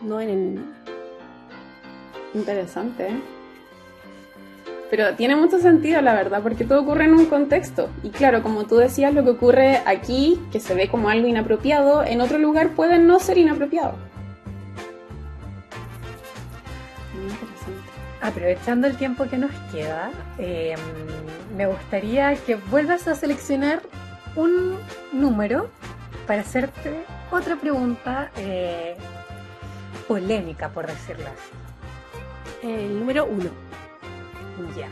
[0.03, 0.65] no en el niño.
[2.33, 3.21] Interesante, ¿eh?
[4.89, 7.89] Pero tiene mucho sentido, la verdad, porque todo ocurre en un contexto.
[8.03, 12.03] Y claro, como tú decías, lo que ocurre aquí, que se ve como algo inapropiado,
[12.03, 13.95] en otro lugar puede no ser inapropiado.
[18.21, 20.75] Aprovechando el tiempo que nos queda, eh,
[21.55, 23.81] me gustaría que vuelvas a seleccionar
[24.35, 24.77] un
[25.11, 25.69] número
[26.27, 28.95] para hacerte otra pregunta eh,
[30.07, 32.67] polémica, por decirlo así.
[32.67, 33.49] El número uno.
[34.77, 34.87] Ya.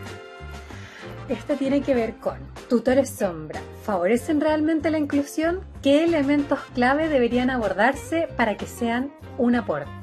[1.28, 2.38] Esta tiene que ver con
[2.68, 3.60] tutores sombra.
[3.84, 5.60] ¿Favorecen realmente la inclusión?
[5.80, 10.00] ¿Qué elementos clave deberían abordarse para que sean un aporte?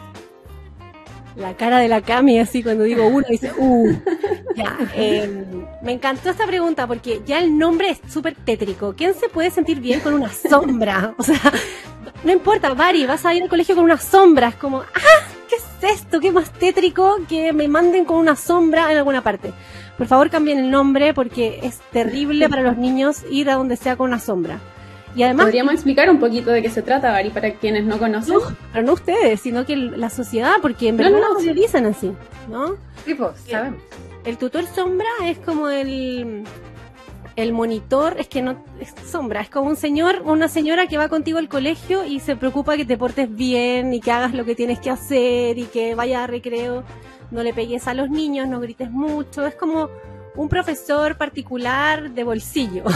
[1.37, 3.95] la cara de la Cami así cuando digo uno dice uh
[4.57, 8.93] ya em, me encantó esta pregunta porque ya el nombre es súper tétrico.
[8.97, 11.39] Quién se puede sentir bien con una sombra o sea
[12.23, 15.55] no importa Bari vas a ir al colegio con una sombra es como ah qué
[15.55, 19.53] es esto qué más tétrico que me manden con una sombra en alguna parte
[19.97, 23.95] por favor cambien el nombre porque es terrible para los niños ir a donde sea
[23.95, 24.59] con una sombra.
[25.15, 28.35] Y además, Podríamos explicar un poquito de qué se trata, Bari, para quienes no conocen.
[28.71, 32.11] pero no ustedes, sino que la sociedad, porque en verdad no, no, utilizan así,
[32.47, 32.75] ¿no?
[33.03, 33.81] Sí, pues, sabemos.
[34.27, 36.43] El tutor sombra es como el
[37.37, 41.07] el monitor es que no es sombra, es como un señor una señora que va
[41.07, 44.53] contigo al colegio y se preocupa que te portes bien y que hagas lo que
[44.53, 46.83] tienes que hacer y que vaya a recreo,
[47.31, 49.87] no le pegues a los niños, no grites mucho, es como
[50.35, 52.83] un profesor particular de bolsillo.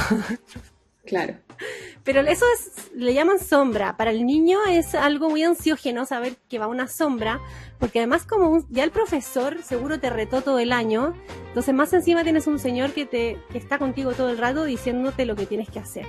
[1.04, 1.34] Claro.
[2.04, 3.98] Pero eso es, le llaman sombra.
[3.98, 7.40] Para el niño es algo muy ansiógeno saber que va una sombra,
[7.80, 11.14] porque además como ya el profesor seguro te retó todo el año,
[11.48, 15.26] entonces más encima tienes un señor que te que está contigo todo el rato diciéndote
[15.26, 16.06] lo que tienes que hacer.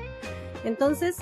[0.64, 1.16] Entonces,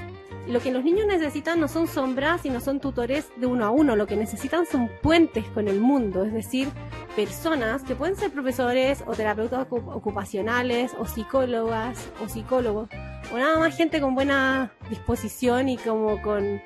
[0.47, 3.97] lo que los niños necesitan no son sombras, sino son tutores de uno a uno.
[3.97, 6.69] Lo que necesitan son puentes con el mundo, es decir,
[7.15, 12.89] personas que pueden ser profesores o terapeutas ocupacionales o psicólogas o psicólogos
[13.33, 16.61] o nada más gente con buena disposición y como con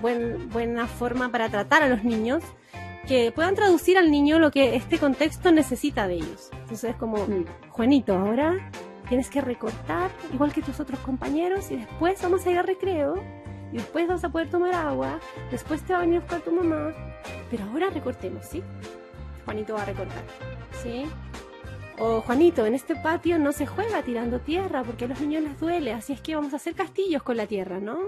[0.00, 2.42] buena forma para tratar a los niños
[3.06, 6.50] que puedan traducir al niño lo que este contexto necesita de ellos.
[6.52, 7.44] Entonces es como, mm.
[7.70, 8.70] Juanito, ahora
[9.08, 13.22] tienes que recortar igual que tus otros compañeros y después vamos a ir a recreo
[13.72, 15.18] y después vas a poder tomar agua,
[15.50, 16.94] después te va a venir a buscar tu mamá,
[17.50, 18.62] pero ahora recortemos, ¿sí?
[19.44, 20.22] Juanito va a recortar,
[20.82, 21.04] ¿sí?
[21.98, 25.58] O Juanito, en este patio no se juega tirando tierra porque a los niños les
[25.58, 27.98] duele, así es que vamos a hacer castillos con la tierra, ¿no?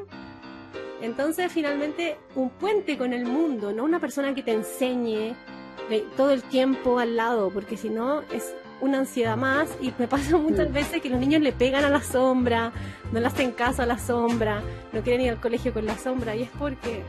[1.00, 5.34] Entonces, finalmente, un puente con el mundo, no una persona que te enseñe
[6.16, 10.36] todo el tiempo al lado, porque si no es una ansiedad más y me pasa
[10.36, 12.72] muchas veces que los niños le pegan a la sombra,
[13.12, 14.62] no le hacen caso a la sombra,
[14.92, 17.02] no quieren ir al colegio con la sombra y es porque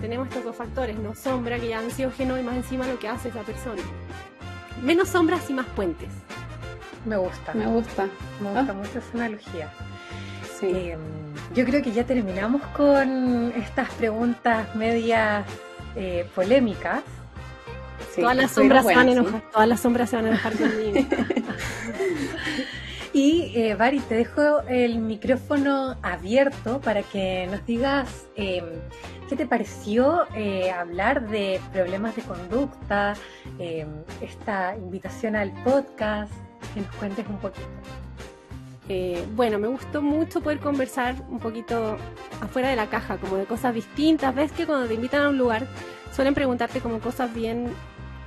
[0.00, 1.14] tenemos estos dos factores, ¿no?
[1.14, 3.82] Sombra que ya ansiógeno y más encima lo que hace esa persona
[4.82, 6.08] menos sombras y más puentes.
[7.04, 7.54] Me gusta.
[7.54, 8.08] Me gusta.
[8.40, 8.74] Me gusta ah.
[8.74, 9.70] mucho esa analogía.
[10.58, 10.90] Sí.
[10.90, 11.00] Em,
[11.54, 15.46] yo creo que ya terminamos con estas preguntas medias
[15.96, 17.02] eh, polémicas.
[18.16, 20.98] Todas las sombras se van a enojar, todas las sombras se van a enojar conmigo.
[23.12, 28.64] y eh, Bari, te dejo el micrófono abierto para que nos digas em,
[29.28, 33.12] ¿Qué te pareció eh, hablar de problemas de conducta,
[33.58, 33.86] eh,
[34.22, 36.32] esta invitación al podcast?
[36.72, 37.66] Que nos cuentes un poquito.
[38.88, 41.98] Eh, bueno, me gustó mucho poder conversar un poquito
[42.40, 44.34] afuera de la caja, como de cosas distintas.
[44.34, 45.66] Ves que cuando te invitan a un lugar
[46.14, 47.72] suelen preguntarte como cosas bien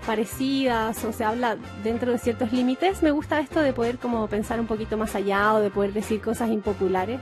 [0.05, 4.59] parecidas o se habla dentro de ciertos límites, me gusta esto de poder como pensar
[4.59, 7.19] un poquito más allá o de poder decir cosas impopulares.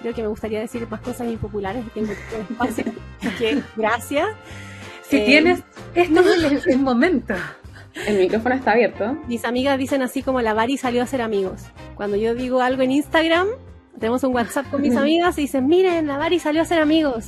[0.00, 2.84] Creo que me gustaría decir más cosas impopulares y tengo espacio.
[3.38, 4.28] Que gracias.
[5.02, 5.62] Si Eh, tienes,
[5.94, 7.34] esto es el, el momento.
[8.06, 9.16] El micrófono está abierto.
[9.26, 11.62] Mis amigas dicen así como la Bari salió a ser amigos.
[11.96, 13.48] Cuando yo digo algo en Instagram,
[13.98, 17.26] tenemos un WhatsApp con mis amigas y dicen, miren, la Bari salió a ser amigos.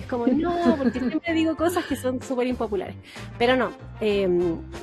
[0.00, 2.96] Es como, no, porque siempre digo cosas que son súper impopulares.
[3.38, 3.70] Pero no,
[4.00, 4.28] eh,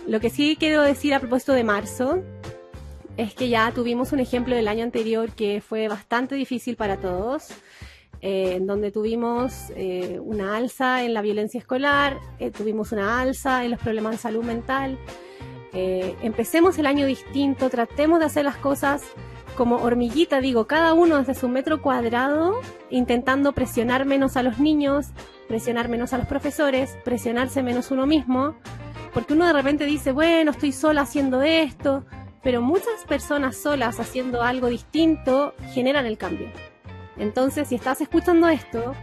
[0.07, 2.23] lo que sí quiero decir a propósito de marzo
[3.17, 7.49] es que ya tuvimos un ejemplo del año anterior que fue bastante difícil para todos.
[8.21, 13.63] eh, en donde tuvimos eh, una alza en la violencia escolar, eh, tuvimos una alza
[13.63, 14.97] en los problemas de salud mental,
[15.73, 19.03] eh, empecemos el año distinto, tratemos de hacer las cosas
[19.57, 25.07] como hormiguita, digo, cada uno desde su metro cuadrado, intentando presionar menos a los niños,
[25.47, 28.55] presionar menos a los profesores, presionarse menos uno mismo,
[29.15, 32.05] porque uno de repente dice, bueno, estoy sola haciendo esto,
[32.43, 36.51] pero muchas personas solas haciendo algo distinto generan el cambio.
[37.17, 38.93] Entonces, si estás escuchando esto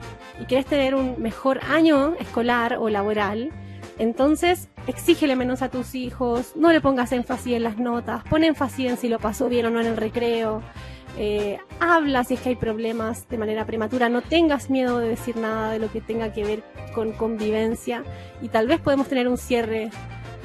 [0.40, 3.50] y quieres tener un mejor año escolar o laboral,
[3.98, 8.90] entonces exígele menos a tus hijos, no le pongas énfasis en las notas, pon énfasis
[8.90, 10.62] en si lo pasó bien o no en el recreo,
[11.16, 15.36] eh, habla si es que hay problemas de manera prematura, no tengas miedo de decir
[15.36, 16.64] nada de lo que tenga que ver
[16.94, 18.02] con convivencia
[18.42, 19.90] y tal vez podemos tener un cierre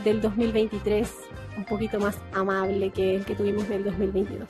[0.04, 1.12] del 2023
[1.58, 4.48] un poquito más amable que el que tuvimos del 2022.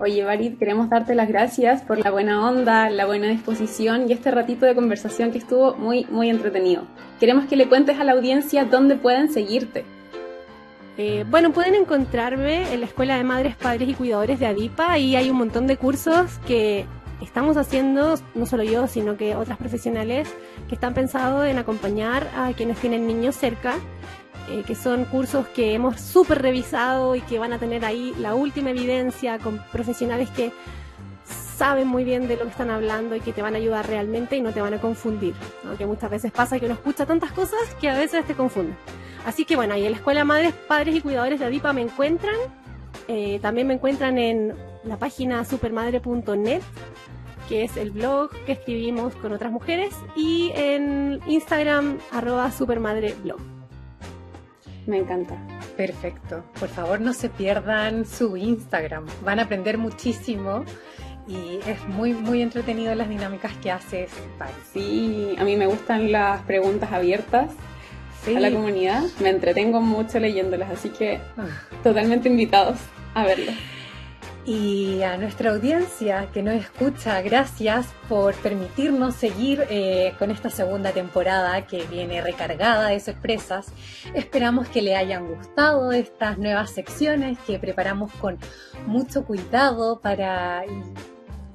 [0.00, 4.30] Oye, Barit, queremos darte las gracias por la buena onda, la buena disposición y este
[4.30, 6.84] ratito de conversación que estuvo muy, muy entretenido.
[7.18, 9.84] Queremos que le cuentes a la audiencia dónde pueden seguirte.
[10.98, 15.16] Eh, bueno, pueden encontrarme en la Escuela de Madres, Padres y Cuidadores de Adipa y
[15.16, 16.86] hay un montón de cursos que
[17.20, 20.32] estamos haciendo, no solo yo, sino que otras profesionales
[20.68, 23.74] que están pensados en acompañar a quienes tienen niños cerca,
[24.50, 28.34] eh, que son cursos que hemos súper revisado y que van a tener ahí la
[28.34, 30.52] última evidencia con profesionales que
[31.58, 34.36] saben muy bien de lo que están hablando y que te van a ayudar realmente
[34.36, 35.34] y no te van a confundir.
[35.64, 35.76] ¿no?
[35.76, 38.76] Que muchas veces pasa que uno escucha tantas cosas que a veces te confunden.
[39.26, 42.36] Así que bueno, ahí en la Escuela Madres, Padres y Cuidadores de Adipa me encuentran.
[43.08, 46.62] Eh, también me encuentran en la página supermadre.net,
[47.48, 53.57] que es el blog que escribimos con otras mujeres, y en Instagram, arroba supermadreblog.
[54.88, 55.36] Me encanta.
[55.76, 56.42] Perfecto.
[56.58, 59.04] Por favor, no se pierdan su Instagram.
[59.22, 60.64] Van a aprender muchísimo
[61.28, 64.10] y es muy, muy entretenido las dinámicas que haces.
[64.72, 67.50] Sí, a mí me gustan las preguntas abiertas
[68.24, 68.34] Sí.
[68.34, 69.02] a la comunidad.
[69.20, 71.46] Me entretengo mucho leyéndolas, así que Ah.
[71.84, 72.78] totalmente invitados
[73.14, 73.52] a verlo.
[74.48, 80.92] Y a nuestra audiencia que nos escucha, gracias por permitirnos seguir eh, con esta segunda
[80.92, 83.66] temporada que viene recargada de sorpresas.
[84.14, 88.38] Esperamos que le hayan gustado estas nuevas secciones que preparamos con
[88.86, 90.64] mucho cuidado para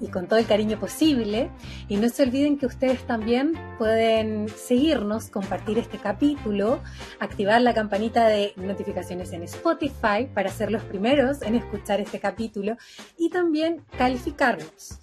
[0.03, 1.49] y con todo el cariño posible.
[1.87, 6.81] Y no se olviden que ustedes también pueden seguirnos, compartir este capítulo,
[7.19, 12.77] activar la campanita de notificaciones en Spotify para ser los primeros en escuchar este capítulo
[13.17, 14.99] y también calificarnos.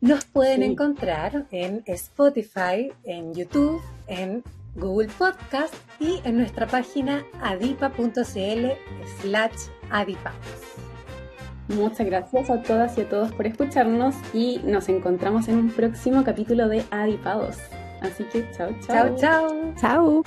[0.00, 0.66] Nos pueden Sí.
[0.66, 4.44] encontrar en Spotify, en YouTube, en
[4.76, 8.66] Google Podcast y en nuestra página adipa.cl
[9.22, 10.32] slash adipa.
[11.68, 16.22] Muchas gracias a todas y a todos por escucharnos y nos encontramos en un próximo
[16.22, 17.56] capítulo de Adipados.
[18.02, 19.16] Así que chao, chao.
[19.16, 19.74] Chao, chao.
[19.76, 20.22] ¡Chao!